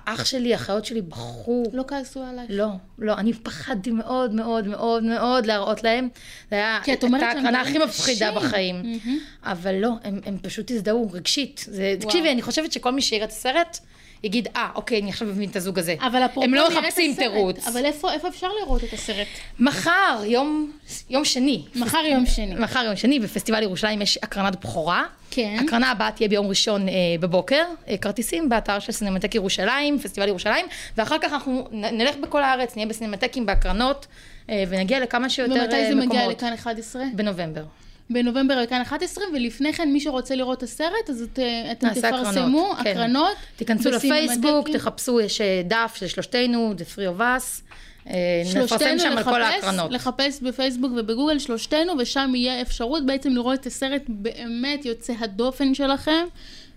[0.04, 1.62] האח שלי, האחיות שלי בכו.
[1.72, 2.50] לא כעסו עלייך?
[2.50, 2.68] לא,
[2.98, 6.08] לא, אני פחדתי מאוד מאוד מאוד מאוד להראות להם.
[6.50, 8.32] זה היה, כי את אומרת שהם ההקרנה הכי דברים מפחידה.
[8.32, 9.00] בחיים.
[9.42, 11.64] אבל לא, הם, הם פשוט הזדהו רגשית.
[11.68, 11.96] זה.
[12.00, 13.78] תקשיבי, אני חושבת שכל מי שיראה את הסרט,
[14.24, 15.94] יגיד, אה, אוקיי, אני עכשיו מבין את הזוג הזה.
[16.06, 17.66] אבל אפרופו הם לא מחפשים תירוץ.
[17.68, 19.26] אבל איפה, איפה אפשר לראות את הסרט?
[19.60, 20.72] מחר, יום,
[21.10, 21.62] יום שני.
[21.74, 22.54] מחר יום שני.
[22.54, 25.04] מחר יום שני, בפסטיבל ירושלים יש הקרנת בכורה.
[25.30, 25.56] כן.
[25.64, 30.66] הקרנה הבאה תהיה ביום ראשון אה, בבוקר, אה, כרטיסים באתר של סינמטק ירושלים, פסטיבל ירושלים,
[30.96, 34.06] ואחר כך אנחנו נ- נלך בכל הארץ, נהיה בסינמטקים, בהקרנות,
[34.50, 35.72] אה, ונגיע לכמה שיותר אה, מקומות.
[35.74, 37.02] ומתי זה מגיע לכאן 11?
[37.14, 37.62] בנובמבר.
[38.10, 42.72] בנובמבר לכאן 11, ולפני כן מי שרוצה לראות את הסרט, אז את, אה, אתם תפרסמו
[42.72, 42.90] הקרנות, כן.
[42.90, 43.36] הקרנות.
[43.56, 44.24] תיכנסו בסינמטקים.
[44.24, 47.72] לפייסבוק, תחפשו, יש אה, דף של שלושתנו, The Three of Us,
[48.10, 49.90] אה, נפרסם שם על כל לחפש, ההקרנות.
[49.90, 56.24] לחפש בפייסבוק ובגוגל שלושתנו, ושם יהיה אפשרות בעצם לראות את הסרט באמת יוצא הדופן שלכם.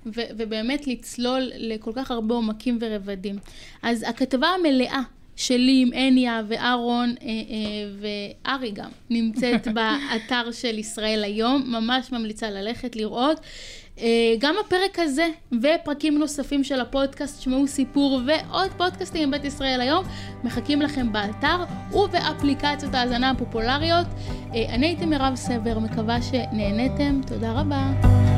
[0.06, 3.36] ו- ובאמת לצלול לכל כך הרבה עומקים ורבדים.
[3.82, 5.02] אז הכתבה המלאה
[5.40, 7.34] שלי עם הניה ואהרון אה, אה,
[8.46, 13.40] וארי גם נמצאת באתר של ישראל היום, ממש ממליצה ללכת לראות.
[14.00, 15.28] אה, גם הפרק הזה
[15.62, 20.06] ופרקים נוספים של הפודקאסט שמעו סיפור ועוד פודקאסטים עם בית ישראל היום
[20.44, 21.64] מחכים לכם באתר
[21.94, 24.08] ובאפליקציות ההאזנה הפופולריות.
[24.56, 28.29] אה, אני הייתי מירב סבר, מקווה שנהניתם, תודה רבה.